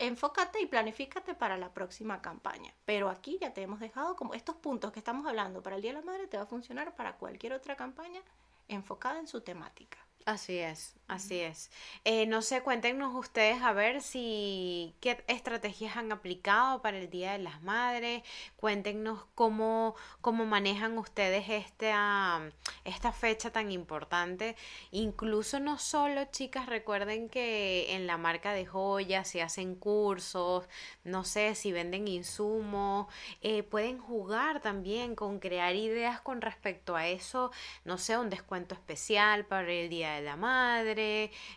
enfócate 0.07 0.61
y 0.61 0.67
planifícate 0.67 1.35
para 1.35 1.57
la 1.57 1.73
próxima 1.73 2.21
campaña. 2.21 2.75
Pero 2.85 3.09
aquí 3.09 3.38
ya 3.41 3.55
te 3.55 3.62
hemos 3.62 3.79
dejado 3.79 4.17
como 4.17 4.35
estos 4.35 4.57
puntos 4.57 4.91
que 4.93 4.99
estamos 4.99 5.27
hablando 5.27 5.62
para 5.62 5.77
el 5.77 5.83
Día 5.83 5.93
de 5.93 6.01
la 6.01 6.05
Madre 6.05 6.27
te 6.27 6.37
va 6.37 6.43
a 6.43 6.47
funcionar 6.47 6.95
para 6.97 7.17
cualquier 7.17 7.53
otra 7.53 7.77
campaña 7.77 8.21
enfocada 8.69 9.21
en 9.21 9.29
su 9.29 9.43
temática. 9.43 9.99
Así 10.25 10.59
es, 10.59 10.95
así 11.12 11.40
es. 11.40 11.70
Eh, 12.05 12.27
no 12.27 12.42
sé, 12.42 12.62
cuéntenos 12.62 13.14
ustedes 13.14 13.62
a 13.62 13.72
ver 13.72 14.03
si 14.03 14.94
qué 15.01 15.25
estrategias 15.29 15.96
han 15.96 16.12
aplicado 16.12 16.83
para 16.83 16.98
el 16.98 17.11
Día 17.11 17.33
de 17.33 17.38
las 17.38 17.62
Madres. 17.62 18.22
Cuéntenos 18.57 19.25
cómo, 19.35 19.94
cómo 20.20 20.44
manejan 20.44 20.98
ustedes 20.98 21.48
esta, 21.48 22.40
esta 22.85 23.12
fecha 23.12 23.51
tan 23.51 23.70
importante. 23.70 24.57
Incluso 24.90 25.61
no 25.61 25.79
solo, 25.79 26.25
chicas, 26.31 26.66
recuerden 26.66 27.29
que 27.29 27.94
en 27.94 28.07
la 28.07 28.16
marca 28.16 28.53
de 28.53 28.66
joyas 28.66 29.29
se 29.29 29.42
hacen 29.42 29.75
cursos, 29.75 30.64
no 31.05 31.25
sé, 31.25 31.55
si 31.55 31.72
venden 31.72 32.09
insumos, 32.09 33.07
eh, 33.40 33.62
pueden 33.62 33.98
jugar 33.98 34.61
también 34.61 35.14
con 35.14 35.38
crear 35.38 35.75
ideas 35.77 36.20
con 36.20 36.40
respecto 36.40 36.96
a 36.96 37.09
eso, 37.09 37.51
no 37.85 37.98
sé, 37.98 38.16
un 38.18 38.31
descuento 38.31 38.75
especial 38.75 39.44
para 39.46 39.70
el 39.72 39.88
Día 39.88 40.12
de 40.14 40.22
la 40.22 40.37
Madre, 40.37 41.02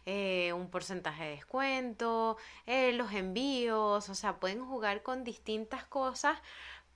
eh, 0.05 0.53
un 0.53 0.69
porcentaje 0.69 1.23
de 1.23 1.29
descuento, 1.31 2.37
eh, 2.65 2.91
los 2.93 3.11
envíos, 3.13 4.09
o 4.09 4.15
sea, 4.15 4.39
pueden 4.39 4.65
jugar 4.65 5.03
con 5.03 5.23
distintas 5.23 5.85
cosas 5.85 6.39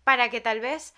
para 0.03 0.29
que 0.29 0.41
tal 0.41 0.59
vez 0.59 0.93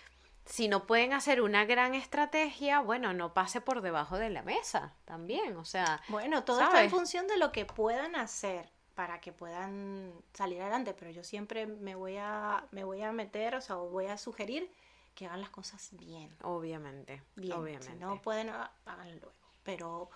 si 0.46 0.68
no 0.68 0.86
pueden 0.86 1.14
hacer 1.14 1.42
una 1.42 1.66
gran 1.66 1.94
estrategia, 1.96 2.80
bueno, 2.80 3.14
no 3.14 3.34
pase 3.34 3.62
por 3.62 3.82
debajo 3.82 4.18
de 4.18 4.30
la 4.30 4.42
mesa 4.42 4.94
también, 5.06 5.56
o 5.56 5.66
sea, 5.66 6.02
Bueno, 6.08 6.44
todo 6.44 6.62
está 6.62 6.84
en 6.84 6.90
función 6.90 7.28
de 7.28 7.38
lo 7.38 7.52
que 7.52 7.66
puedan 7.66 8.16
hacer 8.16 8.70
para 8.96 9.22
que 9.22 9.32
puedan 9.32 10.14
salir 10.34 10.62
adelante, 10.62 10.94
pero 10.94 11.12
yo 11.12 11.24
siempre 11.24 11.66
me 11.66 11.96
voy 11.96 12.18
a, 12.18 12.66
me 12.72 12.84
voy 12.84 13.02
a 13.02 13.12
meter, 13.12 13.56
o 13.56 13.62
sea, 13.62 13.76
voy 13.78 14.08
a 14.08 14.18
sugerir 14.18 14.70
que 15.16 15.26
hagan 15.26 15.42
las 15.42 15.50
cosas 15.50 15.90
bien, 15.94 16.36
obviamente, 16.44 17.22
bien. 17.36 17.54
obviamente. 17.54 17.88
Si 17.88 17.96
no 17.96 18.22
pueden, 18.22 18.50
háganlo 18.50 19.16
luego. 19.20 19.34
Pero, 19.64 20.10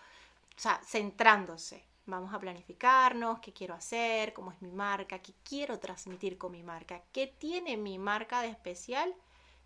o 0.58 0.60
sea, 0.60 0.82
centrándose. 0.84 1.84
Vamos 2.08 2.34
a 2.34 2.40
planificarnos, 2.40 3.40
qué 3.40 3.52
quiero 3.52 3.74
hacer, 3.74 4.34
cómo 4.34 4.52
es 4.52 4.62
mi 4.62 4.72
marca, 4.72 5.20
qué 5.20 5.34
quiero 5.44 5.80
transmitir 5.80 6.38
con 6.38 6.52
mi 6.52 6.62
marca, 6.62 7.02
qué 7.12 7.26
tiene 7.26 7.78
mi 7.78 7.98
marca 7.98 8.42
de 8.42 8.50
especial 8.50 9.14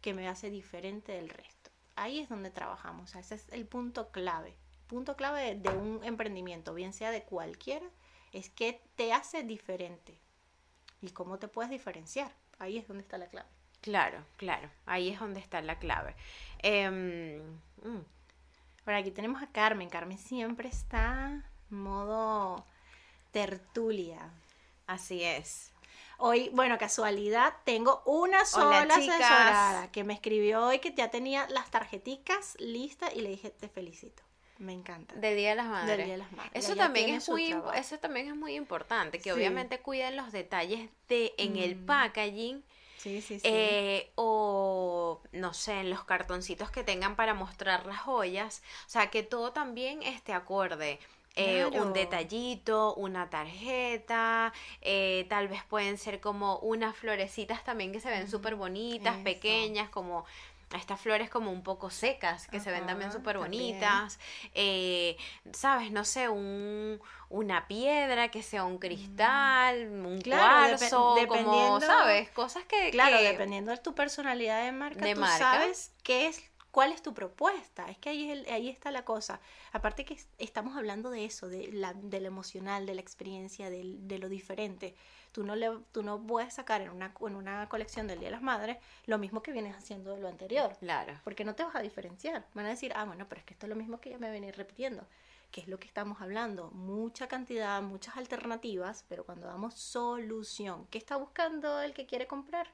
que 0.01 0.13
me 0.13 0.27
hace 0.27 0.49
diferente 0.49 1.11
del 1.11 1.29
resto. 1.29 1.69
Ahí 1.95 2.19
es 2.19 2.29
donde 2.29 2.49
trabajamos, 2.49 3.09
o 3.09 3.11
sea, 3.11 3.21
ese 3.21 3.35
es 3.35 3.49
el 3.49 3.65
punto 3.65 4.09
clave. 4.11 4.55
Punto 4.87 5.17
clave 5.17 5.55
de, 5.55 5.69
un 5.69 6.01
emprendimiento, 6.03 6.73
bien 6.73 6.93
sea 6.93 7.11
de 7.11 7.23
cualquiera, 7.23 7.85
es 8.31 8.49
qué 8.49 8.81
te 8.95 9.11
hace 9.11 9.43
diferente 9.43 10.17
y 11.01 11.09
cómo 11.11 11.39
te 11.39 11.49
puedes 11.49 11.69
diferenciar. 11.69 12.33
Ahí 12.57 12.77
es 12.77 12.87
donde 12.87 13.03
está 13.03 13.17
la 13.17 13.27
clave. 13.27 13.49
Claro, 13.81 14.25
claro, 14.37 14.69
ahí 14.85 15.09
es 15.09 15.19
donde 15.19 15.39
está 15.39 15.61
la 15.61 15.77
clave. 15.77 16.15
Em, 16.59 17.41
mm, 17.83 18.03
Ahora 18.89 19.01
aquí 19.01 19.11
tenemos 19.11 19.43
a 19.43 19.45
Carmen. 19.51 19.87
Carmen 19.87 20.17
siempre 20.17 20.67
está 20.67 21.43
modo 21.69 22.65
tertulia. 23.31 24.31
así 24.87 25.23
es. 25.23 25.71
Hoy, 26.17 26.49
bueno, 26.53 26.79
casualidad, 26.79 27.53
tengo 27.65 28.01
una 28.07 28.45
sola 28.45 28.81
asesorada 28.81 29.91
que 29.91 30.03
me 30.03 30.15
escribió 30.15 30.65
hoy 30.65 30.79
que 30.79 30.91
ya 30.95 31.11
tenía 31.11 31.47
las 31.49 31.69
tarjeticas 31.69 32.55
listas 32.59 33.15
y 33.15 33.21
le 33.21 33.29
dije, 33.29 33.51
te 33.51 33.69
felicito. 33.69 34.23
Me 34.57 34.73
encanta. 34.73 35.13
Del 35.13 35.37
Día 35.37 35.49
de 35.51 35.55
las 35.57 35.67
Madres. 35.67 35.95
Del 35.97 36.05
Día 36.07 36.13
de 36.15 36.17
las 36.23 36.31
Madres. 36.31 36.51
Eso 36.55 36.73
Ella 36.73 36.81
también 36.85 37.09
es 37.13 37.29
muy 37.29 37.49
trabajo. 37.51 37.73
eso 37.73 37.99
también 37.99 38.27
es 38.27 38.35
muy 38.35 38.55
importante, 38.55 39.19
que 39.19 39.25
Sí. 39.25 39.29
obviamente 39.29 39.79
cuiden 39.81 40.17
los 40.17 40.31
detalles 40.31 40.89
de 41.07 41.35
en 41.37 41.57
el 41.57 41.75
Mm. 41.75 41.85
packaging 41.85 42.63
Sí, 42.99 43.21
sí, 43.21 43.39
sí. 43.39 43.47
eh, 43.47 44.11
o 44.15 45.21
no 45.31 45.53
sé, 45.53 45.79
en 45.81 45.89
los 45.89 46.03
cartoncitos 46.03 46.71
que 46.71 46.83
tengan 46.83 47.15
para 47.15 47.33
mostrar 47.33 47.85
las 47.85 47.99
joyas, 47.99 48.61
o 48.87 48.89
sea, 48.89 49.09
que 49.09 49.23
todo 49.23 49.53
también 49.53 50.03
esté 50.03 50.33
acorde. 50.33 50.99
Eh, 51.35 51.65
un 51.73 51.93
detallito, 51.93 52.93
una 52.95 53.29
tarjeta, 53.29 54.51
eh, 54.81 55.25
tal 55.29 55.47
vez 55.47 55.63
pueden 55.63 55.97
ser 55.97 56.19
como 56.19 56.57
unas 56.59 56.97
florecitas 56.97 57.63
también 57.63 57.93
que 57.93 58.01
se 58.01 58.09
ven 58.09 58.27
súper 58.29 58.55
bonitas, 58.55 59.15
eso. 59.15 59.23
pequeñas, 59.23 59.89
como 59.89 60.25
estas 60.77 60.99
flores 61.01 61.29
como 61.29 61.51
un 61.51 61.63
poco 61.63 61.89
secas, 61.89 62.47
que 62.47 62.59
se 62.59 62.71
ven 62.71 62.85
también 62.85 63.11
súper 63.11 63.37
bonitas. 63.39 64.19
Eh, 64.53 65.17
¿Sabes? 65.51 65.91
No 65.91 66.05
sé, 66.05 66.29
un, 66.29 67.01
una 67.29 67.67
piedra 67.67 68.29
que 68.29 68.43
sea 68.43 68.63
un 68.65 68.77
cristal, 68.77 69.87
un 69.89 70.17
Mm. 70.17 70.21
Claro, 70.21 70.75
depe- 70.75 70.89
cuarzo, 70.89 71.15
como, 71.27 71.79
¿sabes? 71.81 72.29
Cosas 72.31 72.63
que... 72.65 72.91
Claro, 72.91 73.17
que- 73.17 73.23
dependiendo 73.23 73.71
de 73.71 73.77
tu 73.77 73.95
personalidad 73.95 74.63
de 74.63 74.71
marca, 74.71 75.03
De 75.03 75.15
tú 75.15 75.21
marca. 75.21 75.37
sabes 75.37 75.91
qué 76.03 76.27
es, 76.27 76.41
cuál 76.71 76.91
es 76.91 77.01
tu 77.01 77.13
propuesta. 77.13 77.89
Es 77.89 77.97
que 77.97 78.09
ahí, 78.09 78.29
es 78.29 78.37
el- 78.47 78.53
ahí 78.53 78.69
está 78.69 78.91
la 78.91 79.03
cosa. 79.05 79.39
Aparte 79.71 80.05
que 80.05 80.13
es- 80.13 80.27
estamos 80.37 80.75
hablando 80.77 81.09
de 81.09 81.25
eso, 81.25 81.47
de, 81.49 81.71
la, 81.73 81.93
de 81.93 82.19
lo 82.21 82.27
emocional, 82.27 82.85
de 82.85 82.93
la 82.95 83.01
experiencia, 83.01 83.69
del- 83.69 84.07
de, 84.07 84.19
lo 84.19 84.29
diferente. 84.29 84.95
Tú 85.31 85.43
no, 85.43 85.55
le, 85.55 85.69
tú 85.91 86.03
no 86.03 86.19
puedes 86.21 86.53
sacar 86.53 86.81
en 86.81 86.89
una, 86.89 87.13
en 87.21 87.35
una 87.35 87.67
colección 87.69 88.07
del 88.07 88.19
Día 88.19 88.27
de 88.29 88.31
las 88.33 88.41
Madres 88.41 88.77
lo 89.05 89.17
mismo 89.17 89.41
que 89.41 89.51
vienes 89.51 89.75
haciendo 89.75 90.15
de 90.15 90.21
lo 90.21 90.27
anterior. 90.27 90.75
Claro. 90.79 91.19
Porque 91.23 91.43
no 91.45 91.55
te 91.55 91.63
vas 91.63 91.75
a 91.75 91.81
diferenciar. 91.81 92.45
Van 92.53 92.65
a 92.65 92.69
decir, 92.69 92.91
ah, 92.95 93.05
bueno, 93.05 93.27
pero 93.27 93.39
es 93.39 93.45
que 93.45 93.53
esto 93.53 93.65
es 93.65 93.69
lo 93.69 93.75
mismo 93.75 93.99
que 93.99 94.09
ya 94.11 94.17
me 94.17 94.29
venía 94.31 94.51
repitiendo. 94.51 95.05
Que 95.51 95.61
es 95.61 95.67
lo 95.67 95.79
que 95.79 95.87
estamos 95.87 96.21
hablando. 96.21 96.69
Mucha 96.71 97.27
cantidad, 97.27 97.81
muchas 97.81 98.17
alternativas, 98.17 99.03
pero 99.09 99.23
cuando 99.25 99.47
damos 99.47 99.73
solución, 99.73 100.85
¿qué 100.91 100.97
está 100.99 101.15
buscando 101.15 101.81
el 101.81 101.93
que 101.93 102.05
quiere 102.05 102.27
comprar? 102.27 102.67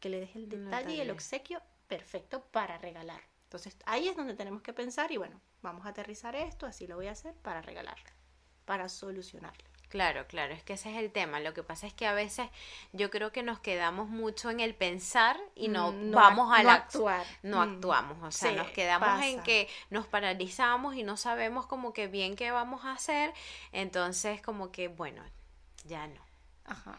Que 0.00 0.08
le 0.08 0.20
deje 0.20 0.38
el 0.38 0.48
detalle 0.48 0.94
y 0.94 1.00
el 1.00 1.10
obsequio 1.10 1.60
perfecto 1.88 2.42
para 2.52 2.78
regalar. 2.78 3.20
Entonces 3.44 3.76
ahí 3.86 4.08
es 4.08 4.16
donde 4.16 4.34
tenemos 4.34 4.62
que 4.62 4.72
pensar 4.72 5.10
y 5.10 5.16
bueno, 5.16 5.40
vamos 5.62 5.86
a 5.86 5.90
aterrizar 5.90 6.36
esto, 6.36 6.66
así 6.66 6.86
lo 6.86 6.96
voy 6.96 7.06
a 7.08 7.12
hacer 7.12 7.34
para 7.36 7.62
regalarle, 7.62 8.10
para 8.64 8.88
solucionarle. 8.88 9.64
Claro, 9.88 10.26
claro, 10.26 10.52
es 10.52 10.62
que 10.62 10.74
ese 10.74 10.90
es 10.90 10.98
el 10.98 11.10
tema. 11.10 11.40
Lo 11.40 11.54
que 11.54 11.62
pasa 11.62 11.86
es 11.86 11.94
que 11.94 12.06
a 12.06 12.12
veces 12.12 12.46
yo 12.92 13.08
creo 13.08 13.32
que 13.32 13.42
nos 13.42 13.58
quedamos 13.58 14.10
mucho 14.10 14.50
en 14.50 14.60
el 14.60 14.74
pensar 14.74 15.40
y 15.54 15.68
no, 15.68 15.92
Mm, 15.92 16.10
no 16.10 16.16
vamos 16.18 16.52
a 16.54 16.58
no 16.58 16.64
la 16.68 16.74
actuar. 16.74 17.26
No 17.42 17.56
Mm. 17.64 17.74
actuamos, 17.76 18.22
o 18.22 18.30
sea, 18.30 18.50
Sí, 18.50 18.54
nos 18.56 18.68
quedamos 18.72 19.22
en 19.22 19.42
que 19.42 19.66
nos 19.88 20.06
paralizamos 20.06 20.94
y 20.94 21.04
no 21.04 21.16
sabemos 21.16 21.64
como 21.66 21.94
que 21.94 22.06
bien 22.06 22.36
qué 22.36 22.50
vamos 22.50 22.84
a 22.84 22.92
hacer. 22.92 23.32
Entonces, 23.72 24.42
como 24.42 24.70
que, 24.72 24.88
bueno, 24.88 25.22
ya 25.86 26.06
no. 26.06 26.20
Ajá. 26.66 26.98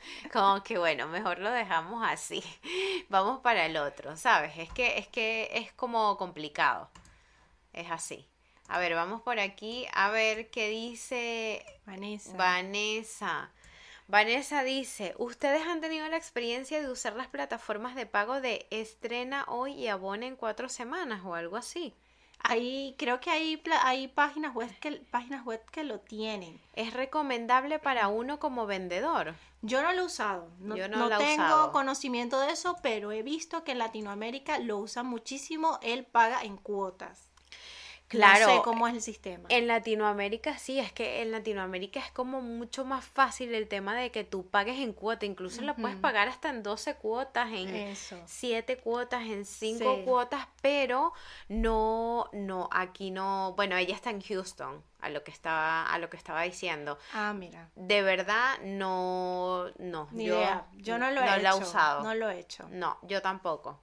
Como 0.32 0.62
que 0.62 0.78
bueno, 0.78 1.08
mejor 1.08 1.38
lo 1.38 1.50
dejamos 1.50 2.04
así. 2.06 2.42
Vamos 3.08 3.40
para 3.40 3.66
el 3.66 3.76
otro, 3.76 4.16
¿sabes? 4.16 4.52
Es 4.58 4.70
que 4.72 4.98
es 4.98 5.06
que 5.08 5.50
es 5.52 5.72
como 5.72 6.16
complicado. 6.16 6.90
Es 7.72 7.90
así. 7.90 8.26
A 8.68 8.78
ver, 8.78 8.94
vamos 8.94 9.22
por 9.22 9.38
aquí 9.38 9.86
a 9.94 10.10
ver 10.10 10.50
qué 10.50 10.68
dice 10.68 11.64
Vanessa. 11.86 12.36
Vanessa. 12.36 13.50
Vanessa 14.08 14.62
dice, 14.62 15.14
¿ustedes 15.18 15.66
han 15.66 15.80
tenido 15.80 16.06
la 16.08 16.16
experiencia 16.18 16.80
de 16.80 16.90
usar 16.90 17.14
las 17.14 17.28
plataformas 17.28 17.94
de 17.94 18.06
pago 18.06 18.40
de 18.40 18.66
estrena 18.70 19.44
hoy 19.48 19.72
y 19.72 19.88
abona 19.88 20.26
en 20.26 20.36
cuatro 20.36 20.68
semanas 20.68 21.22
o 21.24 21.34
algo 21.34 21.56
así? 21.56 21.94
Ahí 22.40 22.94
creo 22.98 23.20
que 23.20 23.30
hay, 23.30 23.62
hay 23.82 24.08
páginas 24.08 24.54
web 24.54 24.70
que 24.80 24.92
páginas 25.10 25.44
web 25.44 25.62
que 25.70 25.84
lo 25.84 26.00
tienen. 26.00 26.60
¿Es 26.74 26.94
recomendable 26.94 27.78
para 27.78 28.08
uno 28.08 28.38
como 28.38 28.66
vendedor? 28.66 29.34
Yo 29.60 29.82
no 29.82 29.92
lo 29.92 30.02
he 30.02 30.04
usado, 30.04 30.52
no, 30.60 30.76
Yo 30.76 30.88
no 30.88 30.98
no 30.98 31.08
la 31.08 31.16
he 31.16 31.18
tengo 31.18 31.44
usado. 31.44 31.72
conocimiento 31.72 32.38
de 32.40 32.52
eso, 32.52 32.76
pero 32.82 33.10
he 33.12 33.22
visto 33.22 33.64
que 33.64 33.72
en 33.72 33.78
Latinoamérica 33.78 34.58
lo 34.60 34.78
usan 34.78 35.06
muchísimo, 35.06 35.78
él 35.82 36.06
paga 36.06 36.42
en 36.42 36.56
cuotas. 36.56 37.27
Claro, 38.08 38.46
No 38.46 38.56
sé 38.56 38.62
cómo 38.62 38.88
es 38.88 38.94
el 38.94 39.02
sistema. 39.02 39.44
En 39.50 39.66
Latinoamérica 39.66 40.58
sí, 40.58 40.78
es 40.80 40.92
que 40.92 41.20
en 41.22 41.30
Latinoamérica 41.30 42.00
es 42.00 42.10
como 42.10 42.40
mucho 42.40 42.84
más 42.86 43.04
fácil 43.04 43.54
el 43.54 43.68
tema 43.68 43.94
de 43.94 44.10
que 44.10 44.24
tú 44.24 44.46
pagues 44.48 44.78
en 44.78 44.92
cuota, 44.94 45.26
incluso 45.26 45.60
lo 45.62 45.76
puedes 45.76 45.96
pagar 45.98 46.26
hasta 46.28 46.48
en 46.48 46.62
12 46.62 46.94
cuotas, 46.96 47.52
en 47.52 47.68
Eso. 47.74 48.16
7 48.24 48.78
cuotas, 48.78 49.22
en 49.26 49.44
5 49.44 49.94
Sí. 49.96 50.02
cuotas, 50.04 50.48
pero 50.62 51.12
no, 51.48 52.28
no, 52.32 52.68
aquí 52.72 53.10
no, 53.10 53.52
bueno, 53.56 53.76
ella 53.76 53.94
está 53.94 54.10
en 54.10 54.22
Houston, 54.22 54.82
a 55.00 55.10
lo 55.10 55.22
que 55.22 55.30
estaba, 55.30 55.84
a 55.92 55.98
lo 55.98 56.08
que 56.08 56.16
estaba 56.16 56.42
diciendo. 56.42 56.98
Ah, 57.12 57.32
mira. 57.34 57.68
De 57.76 58.02
verdad, 58.02 58.58
no, 58.64 59.66
no, 59.78 60.08
Ni 60.12 60.24
yo, 60.26 60.36
idea. 60.36 60.66
Yo 60.76 60.98
no 60.98 61.10
lo 61.10 61.20
he 61.20 61.24
no 61.26 61.32
hecho. 61.34 61.42
la 61.42 61.50
he 61.50 61.54
usado. 61.54 62.02
No 62.04 62.14
lo 62.14 62.30
he 62.30 62.38
hecho. 62.40 62.66
No, 62.70 62.98
yo 63.02 63.20
tampoco. 63.22 63.80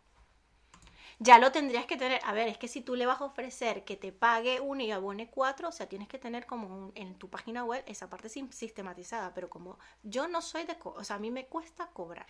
Ya 1.19 1.37
lo 1.39 1.51
tendrías 1.51 1.85
que 1.85 1.97
tener. 1.97 2.19
A 2.25 2.33
ver, 2.33 2.47
es 2.47 2.57
que 2.57 2.67
si 2.67 2.81
tú 2.81 2.95
le 2.95 3.05
vas 3.05 3.21
a 3.21 3.25
ofrecer 3.25 3.85
que 3.85 3.95
te 3.95 4.11
pague 4.11 4.59
uno 4.59 4.81
y 4.83 4.91
abone 4.91 5.29
cuatro, 5.29 5.69
o 5.69 5.71
sea, 5.71 5.87
tienes 5.87 6.07
que 6.07 6.19
tener 6.19 6.45
como 6.45 6.67
un- 6.67 6.91
en 6.95 7.15
tu 7.17 7.29
página 7.29 7.63
web 7.63 7.83
esa 7.87 8.09
parte 8.09 8.27
sistematizada. 8.29 9.33
Pero 9.33 9.49
como 9.49 9.77
yo 10.03 10.27
no 10.27 10.41
soy 10.41 10.63
de. 10.65 10.77
co- 10.77 10.95
O 10.97 11.03
sea, 11.03 11.15
a 11.15 11.19
mí 11.19 11.31
me 11.31 11.45
cuesta 11.45 11.87
cobrar. 11.87 12.27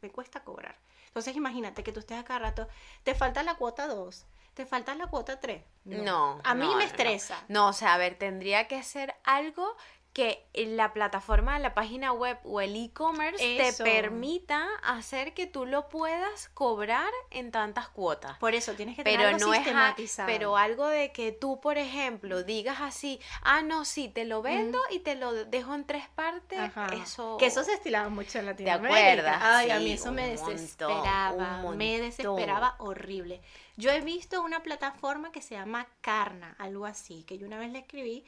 Me 0.00 0.10
cuesta 0.10 0.44
cobrar. 0.44 0.76
Entonces, 1.08 1.34
imagínate 1.36 1.82
que 1.82 1.90
tú 1.92 2.00
estés 2.00 2.18
a 2.18 2.24
cada 2.24 2.38
rato. 2.40 2.68
Te 3.02 3.14
falta 3.14 3.42
la 3.42 3.56
cuota 3.56 3.86
2. 3.88 4.26
Te 4.54 4.66
falta 4.66 4.94
la 4.94 5.06
cuota 5.08 5.40
3. 5.40 5.64
No. 5.84 6.40
A 6.44 6.54
mí 6.54 6.66
no, 6.66 6.68
me 6.68 6.72
no, 6.74 6.78
no. 6.78 6.84
estresa. 6.84 7.44
No, 7.48 7.68
o 7.68 7.72
sea, 7.72 7.94
a 7.94 7.98
ver, 7.98 8.16
tendría 8.18 8.68
que 8.68 8.82
ser 8.82 9.14
algo 9.24 9.76
que 10.18 10.48
la 10.52 10.92
plataforma, 10.92 11.60
la 11.60 11.74
página 11.74 12.12
web 12.12 12.40
o 12.42 12.60
el 12.60 12.74
e-commerce 12.74 13.38
te 13.38 13.84
permita 13.84 14.66
hacer 14.82 15.32
que 15.32 15.46
tú 15.46 15.64
lo 15.64 15.88
puedas 15.88 16.48
cobrar 16.54 17.08
en 17.30 17.52
tantas 17.52 17.88
cuotas. 17.88 18.36
Por 18.38 18.56
eso 18.56 18.72
tienes 18.72 18.96
que 18.96 19.04
tener 19.04 19.16
Pero 19.16 19.28
algo 19.28 19.46
no 19.46 19.54
es 19.54 19.60
sistematizado. 19.62 20.26
pero 20.26 20.56
algo 20.56 20.88
de 20.88 21.12
que 21.12 21.30
tú, 21.30 21.60
por 21.60 21.78
ejemplo, 21.78 22.42
digas 22.42 22.78
así, 22.80 23.20
ah, 23.42 23.62
no, 23.62 23.84
sí, 23.84 24.08
te 24.08 24.24
lo 24.24 24.42
vendo 24.42 24.80
y 24.90 24.98
te 24.98 25.14
lo 25.14 25.32
dejo 25.44 25.72
en 25.72 25.84
tres 25.86 26.08
partes, 26.08 26.58
Ajá. 26.58 26.88
eso... 27.00 27.36
Que 27.38 27.46
eso 27.46 27.62
se 27.62 27.74
estilaba 27.74 28.08
mucho 28.08 28.40
en 28.40 28.46
¿Te 28.46 28.50
Latinoamérica. 28.64 28.98
acuerdas? 28.98 29.40
Ay, 29.40 29.70
a 29.70 29.78
mí 29.78 29.92
eso 29.92 30.10
me 30.10 30.34
montón, 30.34 30.50
desesperaba. 30.50 31.62
Me 31.76 32.00
desesperaba 32.00 32.74
horrible. 32.80 33.40
Yo 33.76 33.92
he 33.92 34.00
visto 34.00 34.42
una 34.42 34.64
plataforma 34.64 35.30
que 35.30 35.42
se 35.42 35.54
llama 35.54 35.86
Carna, 36.00 36.56
algo 36.58 36.86
así, 36.86 37.22
que 37.22 37.38
yo 37.38 37.46
una 37.46 37.60
vez 37.60 37.70
le 37.70 37.78
escribí, 37.78 38.24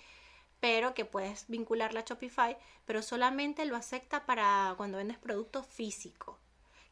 pero 0.60 0.94
que 0.94 1.04
puedes 1.04 1.46
vincularla 1.48 2.00
a 2.00 2.04
Shopify, 2.04 2.56
pero 2.84 3.02
solamente 3.02 3.64
lo 3.64 3.76
acepta 3.76 4.26
para 4.26 4.74
cuando 4.76 4.98
vendes 4.98 5.18
productos 5.18 5.66
físicos, 5.66 6.36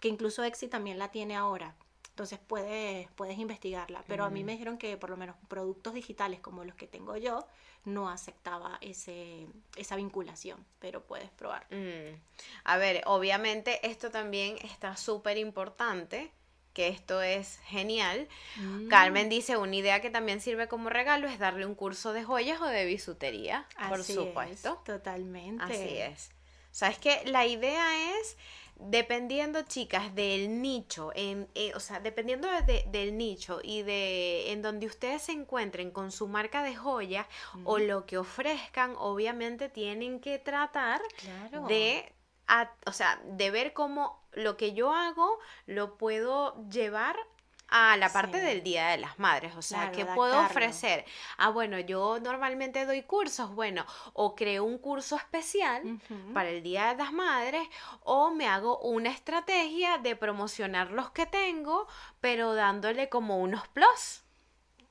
que 0.00 0.08
incluso 0.08 0.42
Etsy 0.42 0.68
también 0.68 0.98
la 0.98 1.10
tiene 1.10 1.36
ahora. 1.36 1.74
Entonces 2.18 2.40
puedes, 2.44 3.08
puedes 3.12 3.38
investigarla. 3.38 4.02
Pero 4.08 4.24
a 4.24 4.30
mí 4.30 4.42
me 4.42 4.50
dijeron 4.50 4.76
que 4.76 4.96
por 4.96 5.08
lo 5.08 5.16
menos 5.16 5.36
productos 5.46 5.94
digitales 5.94 6.40
como 6.40 6.64
los 6.64 6.74
que 6.74 6.88
tengo 6.88 7.16
yo, 7.16 7.46
no 7.84 8.08
aceptaba 8.08 8.78
ese, 8.80 9.46
esa 9.76 9.94
vinculación, 9.94 10.64
pero 10.80 11.00
puedes 11.00 11.30
probar. 11.30 11.66
Mm. 11.70 12.16
A 12.64 12.76
ver, 12.76 13.02
obviamente 13.06 13.86
esto 13.86 14.10
también 14.10 14.56
está 14.64 14.96
súper 14.96 15.38
importante, 15.38 16.32
que 16.78 16.86
esto 16.86 17.20
es 17.22 17.58
genial. 17.64 18.28
Mm. 18.54 18.86
Carmen 18.86 19.28
dice, 19.28 19.56
una 19.56 19.74
idea 19.74 20.00
que 20.00 20.10
también 20.10 20.40
sirve 20.40 20.68
como 20.68 20.88
regalo 20.90 21.26
es 21.26 21.40
darle 21.40 21.66
un 21.66 21.74
curso 21.74 22.12
de 22.12 22.22
joyas 22.22 22.60
o 22.60 22.66
de 22.66 22.84
bisutería, 22.84 23.66
por 23.88 23.98
Así 23.98 24.14
supuesto. 24.14 24.74
es, 24.78 24.84
totalmente. 24.84 25.64
Así 25.64 25.98
es. 25.98 26.30
O 26.70 26.74
sea, 26.78 26.88
es 26.90 26.98
que 26.98 27.20
la 27.24 27.46
idea 27.46 27.84
es, 28.20 28.36
dependiendo, 28.76 29.62
chicas, 29.62 30.14
del 30.14 30.62
nicho, 30.62 31.10
en, 31.16 31.48
eh, 31.56 31.72
o 31.74 31.80
sea, 31.80 31.98
dependiendo 31.98 32.46
de- 32.62 32.84
del 32.86 33.16
nicho 33.18 33.58
y 33.64 33.82
de 33.82 34.52
en 34.52 34.62
donde 34.62 34.86
ustedes 34.86 35.22
se 35.22 35.32
encuentren 35.32 35.90
con 35.90 36.12
su 36.12 36.28
marca 36.28 36.62
de 36.62 36.76
joyas 36.76 37.26
o 37.64 37.78
lo 37.78 38.06
que 38.06 38.18
ofrezcan, 38.18 38.94
obviamente 38.98 39.68
tienen 39.68 40.20
que 40.20 40.38
tratar 40.38 41.00
Claro. 41.16 41.66
de, 41.66 42.12
a- 42.48 42.70
o 42.86 42.92
sea, 42.92 43.20
de 43.24 43.50
ver 43.50 43.72
cómo 43.72 44.20
lo 44.32 44.56
que 44.56 44.72
yo 44.74 44.92
hago 44.92 45.38
lo 45.66 45.96
puedo 45.96 46.56
llevar 46.68 47.16
a 47.70 47.98
la 47.98 48.10
parte 48.10 48.40
Sí. 48.40 48.46
del 48.46 48.62
Día 48.62 48.88
de 48.88 48.96
las 48.96 49.18
Madres, 49.18 49.54
o 49.54 49.60
sea, 49.60 49.90
Claro, 49.90 49.96
¿qué 49.96 50.14
puedo 50.14 50.40
ofrecer? 50.40 51.04
Ah, 51.36 51.50
bueno, 51.50 51.78
yo 51.78 52.18
normalmente 52.18 52.86
doy 52.86 53.02
cursos, 53.02 53.54
bueno, 53.54 53.84
o 54.14 54.34
creo 54.34 54.64
un 54.64 54.78
curso 54.78 55.16
especial 55.16 56.00
para 56.32 56.48
el 56.48 56.62
Día 56.62 56.86
de 56.88 56.96
las 56.96 57.12
Madres, 57.12 57.68
o 58.04 58.30
me 58.30 58.48
hago 58.48 58.78
una 58.78 59.10
estrategia 59.10 59.98
de 59.98 60.16
promocionar 60.16 60.92
los 60.92 61.10
que 61.10 61.26
tengo, 61.26 61.86
pero 62.22 62.54
dándole 62.54 63.10
como 63.10 63.36
unos 63.38 63.68
plus, 63.68 64.22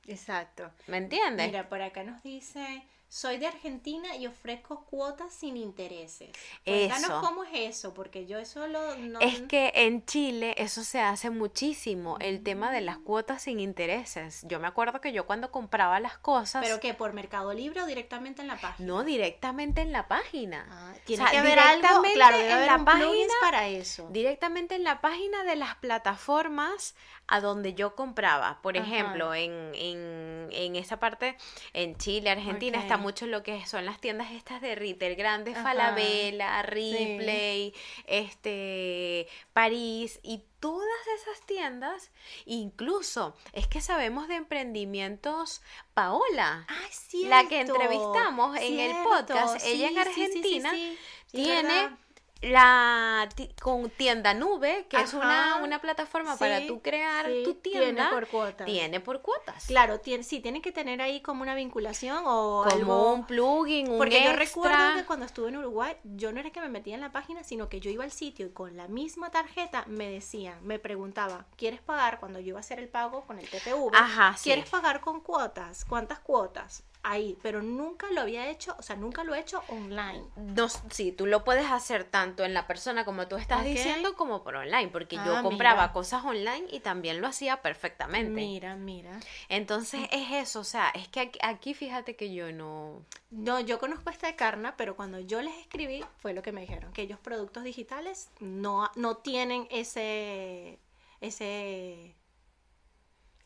Exacto. 0.06 0.70
¿me 0.86 0.98
entiendes? 0.98 1.46
Mira, 1.48 1.68
por 1.68 1.82
acá 1.82 2.04
nos 2.04 2.22
dice, 2.22 2.86
soy 3.10 3.38
de 3.38 3.46
Argentina 3.46 4.16
y 4.16 4.26
ofrezco 4.26 4.84
cuotas 4.84 5.32
sin 5.32 5.56
intereses. 5.56 6.30
Cuéntanos 6.64 7.04
Eso. 7.08 7.20
cómo 7.22 7.42
es 7.44 7.50
eso, 7.54 7.94
porque 7.94 8.26
yo 8.26 8.38
eso 8.38 8.66
lo... 8.66 8.96
No, 8.96 9.20
Es 9.20 9.40
que 9.42 9.72
en 9.74 10.04
Chile 10.04 10.54
eso 10.58 10.84
se 10.84 11.00
hace 11.00 11.30
muchísimo, 11.30 12.18
el 12.20 12.42
tema 12.42 12.70
de 12.70 12.82
las 12.82 12.98
cuotas 12.98 13.42
sin 13.42 13.60
intereses. 13.60 14.42
Yo 14.46 14.60
me 14.60 14.66
acuerdo 14.66 15.00
que 15.00 15.12
yo 15.12 15.26
cuando 15.26 15.50
compraba 15.50 16.00
las 16.00 16.18
cosas, 16.18 16.62
¿Pero 16.62 16.80
qué? 16.80 16.92
¿Por 16.92 17.14
Mercado 17.14 17.54
Libre 17.54 17.80
o 17.80 17.86
directamente 17.86 18.42
en 18.42 18.48
la 18.48 18.56
página? 18.60 18.86
no 18.86 19.02
directamente 19.04 19.80
en 19.80 19.92
la 19.92 20.06
página. 20.06 20.66
Ah, 20.70 20.92
tiene 21.06 21.22
sea, 21.22 21.30
que 21.32 21.38
haber 21.38 21.58
algo, 21.58 22.02
claro, 22.12 22.36
debe 22.36 22.48
en 22.50 22.54
haber 22.56 22.66
la 22.66 22.76
un 22.76 22.84
plugin 22.84 23.04
página- 23.28 23.34
para 23.40 23.68
eso. 23.68 24.06
Directamente 24.10 24.74
en 24.74 24.84
la 24.84 25.00
página 25.00 25.44
de 25.44 25.56
las 25.56 25.76
plataformas 25.76 26.94
a 27.26 27.40
donde 27.40 27.74
yo 27.74 27.94
compraba. 27.94 28.58
Por 28.62 28.76
Ajá. 28.76 28.86
ejemplo, 28.86 29.34
en, 29.34 29.52
en, 29.74 30.48
en 30.52 30.76
esa 30.76 30.98
parte, 30.98 31.36
en 31.72 31.96
Chile, 31.96 32.30
Argentina, 32.30 32.78
Ok. 32.78 32.84
está 32.84 32.97
mucho 32.98 33.26
lo 33.26 33.42
que 33.42 33.64
son 33.66 33.84
las 33.84 34.00
tiendas 34.00 34.30
estas 34.32 34.60
de 34.60 34.74
retail 34.74 35.16
grandes, 35.16 35.56
Ajá. 35.56 35.64
Falabella, 35.64 36.62
Ripley, 36.62 37.74
este, 38.06 39.26
París 39.52 40.20
y 40.22 40.42
todas 40.60 41.06
esas 41.20 41.46
tiendas, 41.46 42.10
incluso 42.44 43.34
es 43.52 43.66
que 43.66 43.80
sabemos 43.80 44.28
de 44.28 44.36
emprendimientos, 44.36 45.62
Paola, 45.94 46.66
Ah, 46.68 46.88
la 47.24 47.48
que 47.48 47.60
entrevistamos 47.60 48.56
en 48.58 48.80
el 48.80 49.02
podcast, 49.02 49.64
ella 49.64 49.88
en 49.88 49.94
sí, 49.94 50.00
Argentina 50.00 50.70
sí, 50.70 50.98
tiene. 51.30 51.90
La 52.40 53.28
con 53.60 53.90
tienda 53.90 54.32
nube, 54.32 54.86
que 54.88 54.96
es 55.00 55.12
una, 55.12 55.56
una 55.62 55.80
plataforma 55.80 56.36
para 56.36 56.66
tú 56.66 56.80
crear 56.80 57.26
sí, 57.26 57.42
tu 57.44 57.54
tiene 57.54 57.86
tienda. 57.86 58.10
por 58.10 58.28
cuotas. 58.28 58.66
Tiene 58.66 59.00
por 59.00 59.22
cuotas. 59.22 59.66
Claro, 59.66 59.98
tiene, 60.00 60.22
sí, 60.22 60.40
tiene 60.40 60.62
que 60.62 60.70
tener 60.70 61.02
ahí 61.02 61.20
como 61.20 61.42
una 61.42 61.54
vinculación 61.54 62.22
o 62.26 62.64
Como 62.68 62.74
algo. 62.76 63.12
un 63.12 63.26
plugin, 63.26 63.90
un 63.90 63.98
Porque 63.98 64.22
yo 64.22 64.32
recuerdo 64.34 64.94
que 64.96 65.04
cuando 65.04 65.26
estuve 65.26 65.48
en 65.48 65.56
Uruguay, 65.56 65.96
yo 66.04 66.32
no 66.32 66.38
era 66.40 66.50
que 66.50 66.60
me 66.60 66.68
metía 66.68 66.94
en 66.94 67.00
la 67.00 67.10
página, 67.12 67.42
sino 67.42 67.68
que 67.68 67.80
yo 67.80 67.90
iba 67.90 68.04
al 68.04 68.12
sitio 68.12 68.46
y 68.46 68.50
con 68.50 68.76
la 68.76 68.86
misma 68.88 69.30
tarjeta 69.30 69.84
me 69.88 70.08
decían, 70.08 70.58
me 70.62 70.78
preguntaba, 70.78 71.46
¿quieres 71.56 71.80
pagar? 71.80 72.20
Cuando 72.20 72.38
yo 72.38 72.48
iba 72.48 72.58
a 72.58 72.60
hacer 72.60 72.78
el 72.78 72.88
pago 72.88 73.22
con 73.26 73.38
el 73.38 73.48
TPV, 73.48 73.90
Ajá, 73.94 74.34
sí. 74.36 74.44
¿quieres 74.44 74.68
pagar 74.70 75.00
con 75.00 75.20
cuotas? 75.20 75.84
¿Cuántas 75.84 76.20
cuotas? 76.20 76.84
Ahí, 77.04 77.38
pero 77.42 77.62
nunca 77.62 78.10
lo 78.10 78.20
había 78.20 78.48
hecho, 78.50 78.74
o 78.76 78.82
sea, 78.82 78.96
nunca 78.96 79.22
lo 79.22 79.34
he 79.34 79.38
hecho 79.40 79.62
online. 79.68 80.24
No, 80.36 80.68
sí, 80.68 81.12
tú 81.12 81.26
lo 81.26 81.44
puedes 81.44 81.70
hacer 81.70 82.02
tanto 82.04 82.27
en 82.36 82.54
la 82.54 82.66
persona 82.66 83.04
como 83.04 83.26
tú 83.28 83.36
estás 83.36 83.64
diciendo 83.64 84.14
como 84.14 84.42
por 84.42 84.56
online, 84.56 84.88
porque 84.88 85.16
yo 85.16 85.36
Ah, 85.36 85.42
compraba 85.42 85.82
mira. 85.82 85.92
cosas 85.92 86.24
online 86.24 86.66
y 86.70 86.80
también 86.80 87.20
lo 87.20 87.26
hacía 87.26 87.62
perfectamente. 87.62 88.30
Mira, 88.40 88.76
mira. 88.76 89.18
Entonces 89.48 90.08
es 90.12 90.30
eso, 90.32 90.60
o 90.60 90.64
sea, 90.64 90.90
es 90.90 91.08
que 91.08 91.20
aquí, 91.20 91.38
aquí 91.42 91.74
fíjate 91.74 92.16
que 92.16 92.32
yo 92.32 92.52
no... 92.52 93.02
No, 93.30 93.60
yo 93.60 93.78
conozco 93.78 94.10
esta 94.10 94.26
de 94.26 94.36
Carna, 94.36 94.74
pero 94.76 94.96
cuando 94.96 95.20
yo 95.20 95.42
les 95.42 95.54
escribí 95.58 96.04
fue 96.18 96.32
lo 96.32 96.42
que 96.42 96.52
me 96.52 96.60
dijeron, 96.62 96.92
que 96.92 97.02
ellos 97.02 97.18
productos 97.18 97.64
digitales 97.64 98.30
no, 98.40 98.90
no 98.96 99.16
tienen 99.18 99.66
ese, 99.70 100.78
ese, 101.20 102.14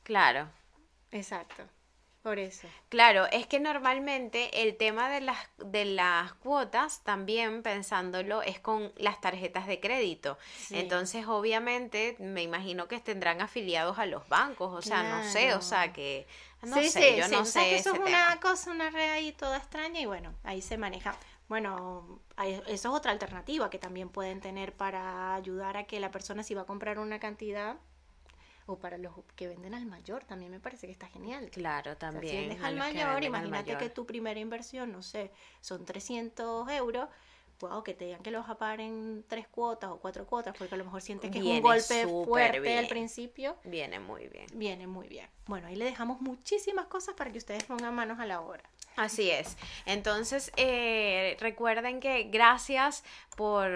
Claro. 0.03 0.49
exacto, 1.11 1.65
por 2.23 2.39
eso. 2.39 2.69
Claro, 2.89 3.27
es 3.33 3.47
que 3.47 3.59
normalmente 3.59 4.63
el 4.63 4.77
tema 4.77 5.09
de 5.11 5.21
las, 5.21 5.39
de 5.59 5.85
las 5.85 6.33
cuotas, 6.35 7.03
también 7.03 7.63
pensándolo, 7.63 8.43
es 8.43 8.61
con 8.61 8.93
las 8.97 9.21
tarjetas 9.21 9.67
de 9.67 9.81
crédito. 9.81 10.39
Sí. 10.57 10.79
Entonces, 10.79 11.27
obviamente, 11.27 12.17
me 12.19 12.43
imagino 12.43 12.87
que 12.89 13.01
tendrán 13.01 13.41
afiliados 13.41 13.99
a 13.99 14.07
los 14.07 14.29
bancos, 14.29 14.73
o 14.73 14.83
sea, 14.83 15.03
no 15.03 15.31
sé, 15.31 15.55
o 15.55 15.63
sea, 15.63 15.93
que... 15.93 16.27
No 16.63 16.77
sí, 16.77 16.91
sé, 16.91 17.01
sí, 17.01 17.17
yo 17.19 17.25
sí, 17.25 17.33
no 17.33 17.45
sé 17.45 17.59
que 17.61 17.77
eso 17.77 17.93
es 17.93 17.99
una 17.99 18.39
cosa, 18.41 18.71
una 18.71 18.89
red 18.91 19.11
ahí 19.11 19.33
toda 19.33 19.57
extraña 19.57 20.01
y 20.01 20.07
bueno, 20.07 20.33
ahí 20.45 20.63
se 20.63 20.79
maneja. 20.79 21.17
Bueno, 21.49 22.21
eso 22.39 22.63
es 22.69 22.87
otra 22.87 23.11
alternativa 23.11 23.69
que 23.69 23.79
también 23.79 24.09
pueden 24.09 24.41
tener 24.41 24.73
para 24.73 25.35
ayudar 25.35 25.77
a 25.77 25.85
que 25.85 25.99
la 25.99 26.13
persona 26.13 26.45
si 26.45 26.55
va 26.55 26.63
a 26.63 26.67
comprar 26.67 27.01
una 27.01 27.19
cantidad 27.19 27.77
o 28.73 28.79
para 28.79 28.99
los 28.99 29.13
que 29.37 29.49
venden 29.49 29.75
al 29.75 29.87
mayor, 29.87 30.25
también 30.25 30.51
me 30.51 30.61
parece 30.61 30.87
que 30.87 30.93
está 30.93 31.07
genial. 31.09 31.51
Claro, 31.51 31.93
O 31.93 31.95
sea, 31.95 32.11
también. 32.11 32.33
si 32.35 32.41
vendes 32.41 32.63
al 32.63 32.77
los 32.77 32.87
que 32.87 32.95
mayor, 32.95 33.17
al 33.17 33.25
imagínate 33.25 33.77
que 33.77 33.91
tu 33.91 34.07
primera 34.07 34.41
inversión, 34.41 34.93
no 34.93 35.03
sé, 35.03 35.31
son 35.61 35.85
300 35.85 36.69
euros, 36.71 37.09
wow, 37.61 37.83
que 37.83 37.95
te 37.95 38.07
digan 38.07 38.23
que 38.23 38.31
lo 38.31 38.41
vas 38.41 38.51
a 38.51 38.59
pagar 38.59 38.81
en 38.81 39.25
tres 39.29 39.47
cuotas 39.47 39.91
o 39.91 39.99
cuatro 39.99 40.27
cuotas, 40.27 40.55
porque 40.59 40.75
a 40.75 40.79
lo 40.79 40.85
mejor 40.85 41.01
sientes 41.01 41.31
que 41.31 41.39
es 41.39 41.45
un 41.45 41.61
golpe 41.61 42.07
fuerte 42.07 42.79
al 42.79 42.89
principio. 42.89 43.57
Viene 43.65 44.01
muy 44.01 44.29
bien. 44.29 44.47
Viene 44.55 44.87
muy 44.87 45.09
bien. 45.09 45.29
Bueno, 45.47 45.69
ahí 45.69 45.77
le 45.77 45.85
dejamos 45.85 46.21
muchísimas 46.21 46.87
cosas 46.87 47.15
para 47.15 47.31
que 47.31 47.39
ustedes 47.39 47.65
pongan 47.65 47.95
manos 47.95 48.19
a 48.19 48.27
la 48.27 48.41
obra. 48.41 48.63
Así 48.97 49.31
es. 49.31 49.57
Entonces, 49.87 50.53
eh, 50.57 51.37
recuerden 51.41 52.01
que 52.01 52.25
gracias 52.25 53.05
por 53.37 53.71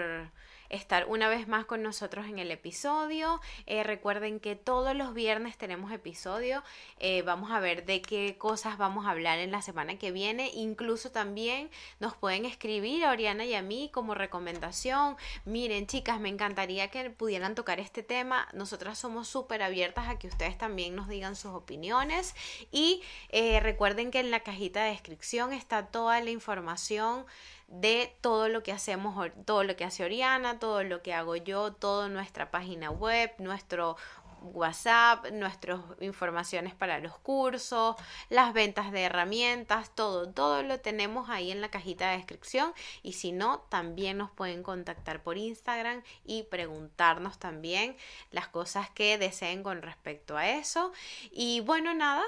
estar 0.69 1.05
una 1.07 1.29
vez 1.29 1.47
más 1.47 1.65
con 1.65 1.83
nosotros 1.83 2.25
en 2.27 2.39
el 2.39 2.51
episodio. 2.51 3.41
Eh, 3.65 3.83
recuerden 3.83 4.39
que 4.39 4.55
todos 4.55 4.95
los 4.95 5.13
viernes 5.13 5.57
tenemos 5.57 5.91
episodio. 5.91 6.63
Eh, 6.99 7.21
vamos 7.21 7.51
a 7.51 7.59
ver 7.59 7.85
de 7.85 8.01
qué 8.01 8.37
cosas 8.37 8.77
vamos 8.77 9.05
a 9.05 9.11
hablar 9.11 9.39
en 9.39 9.51
la 9.51 9.61
semana 9.61 9.97
que 9.97 10.11
viene. 10.11 10.51
Incluso 10.53 11.11
también 11.11 11.69
nos 11.99 12.15
pueden 12.15 12.45
escribir 12.45 13.05
a 13.05 13.11
Oriana 13.11 13.45
y 13.45 13.53
a 13.53 13.61
mí 13.61 13.89
como 13.93 14.13
recomendación. 14.13 15.17
Miren, 15.45 15.87
chicas, 15.87 16.19
me 16.19 16.29
encantaría 16.29 16.89
que 16.89 17.09
pudieran 17.09 17.55
tocar 17.55 17.79
este 17.79 18.03
tema. 18.03 18.47
Nosotras 18.53 18.97
somos 18.97 19.27
súper 19.27 19.61
abiertas 19.63 20.07
a 20.07 20.19
que 20.19 20.27
ustedes 20.27 20.57
también 20.57 20.95
nos 20.95 21.07
digan 21.07 21.35
sus 21.35 21.51
opiniones. 21.51 22.35
Y 22.71 23.01
eh, 23.29 23.59
recuerden 23.59 24.11
que 24.11 24.19
en 24.19 24.31
la 24.31 24.41
cajita 24.41 24.83
de 24.83 24.91
descripción 24.91 25.53
está 25.53 25.87
toda 25.87 26.19
la 26.21 26.29
información 26.29 27.25
de 27.67 28.15
todo 28.21 28.47
lo 28.47 28.63
que 28.63 28.71
hacemos, 28.71 29.29
todo 29.45 29.63
lo 29.63 29.75
que 29.75 29.83
hace 29.83 30.03
Oriana, 30.03 30.59
todo 30.59 30.83
lo 30.83 31.01
que 31.01 31.13
hago 31.13 31.35
yo, 31.35 31.73
toda 31.73 32.07
nuestra 32.09 32.49
página 32.49 32.89
web, 32.91 33.31
nuestro 33.39 33.97
WhatsApp, 34.41 35.31
nuestras 35.31 35.79
informaciones 35.99 36.73
para 36.73 36.99
los 36.99 37.17
cursos, 37.17 37.95
las 38.29 38.53
ventas 38.53 38.91
de 38.91 39.03
herramientas, 39.03 39.93
todo, 39.95 40.29
todo 40.29 40.63
lo 40.63 40.79
tenemos 40.79 41.29
ahí 41.29 41.51
en 41.51 41.61
la 41.61 41.69
cajita 41.69 42.11
de 42.11 42.17
descripción 42.17 42.73
y 43.03 43.13
si 43.13 43.31
no, 43.31 43.59
también 43.69 44.17
nos 44.17 44.31
pueden 44.31 44.63
contactar 44.63 45.21
por 45.21 45.37
Instagram 45.37 46.03
y 46.25 46.43
preguntarnos 46.43 47.37
también 47.39 47.97
las 48.31 48.47
cosas 48.47 48.89
que 48.89 49.17
deseen 49.17 49.63
con 49.63 49.81
respecto 49.81 50.37
a 50.37 50.49
eso. 50.49 50.93
Y 51.31 51.59
bueno, 51.61 51.93
nada, 51.93 52.23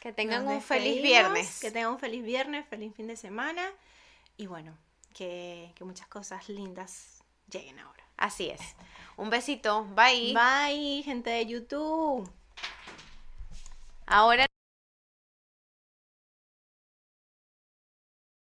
que 0.00 0.12
tengan 0.12 0.46
un 0.46 0.60
feliz 0.60 1.02
viernes. 1.02 1.60
Que 1.60 1.70
tengan 1.70 1.92
un 1.92 1.98
feliz 1.98 2.24
viernes, 2.24 2.66
feliz 2.68 2.94
fin 2.94 3.06
de 3.06 3.16
semana. 3.16 3.62
Y 4.36 4.46
bueno, 4.46 4.76
que, 5.14 5.72
que 5.74 5.84
muchas 5.84 6.06
cosas 6.08 6.48
lindas 6.48 7.22
lleguen 7.50 7.78
ahora. 7.78 8.04
Así 8.16 8.48
es. 8.48 8.60
Un 9.16 9.30
besito. 9.30 9.84
Bye. 9.94 10.34
Bye, 10.34 11.02
gente 11.02 11.30
de 11.30 11.46
YouTube. 11.46 12.30
Ahora 14.06 14.45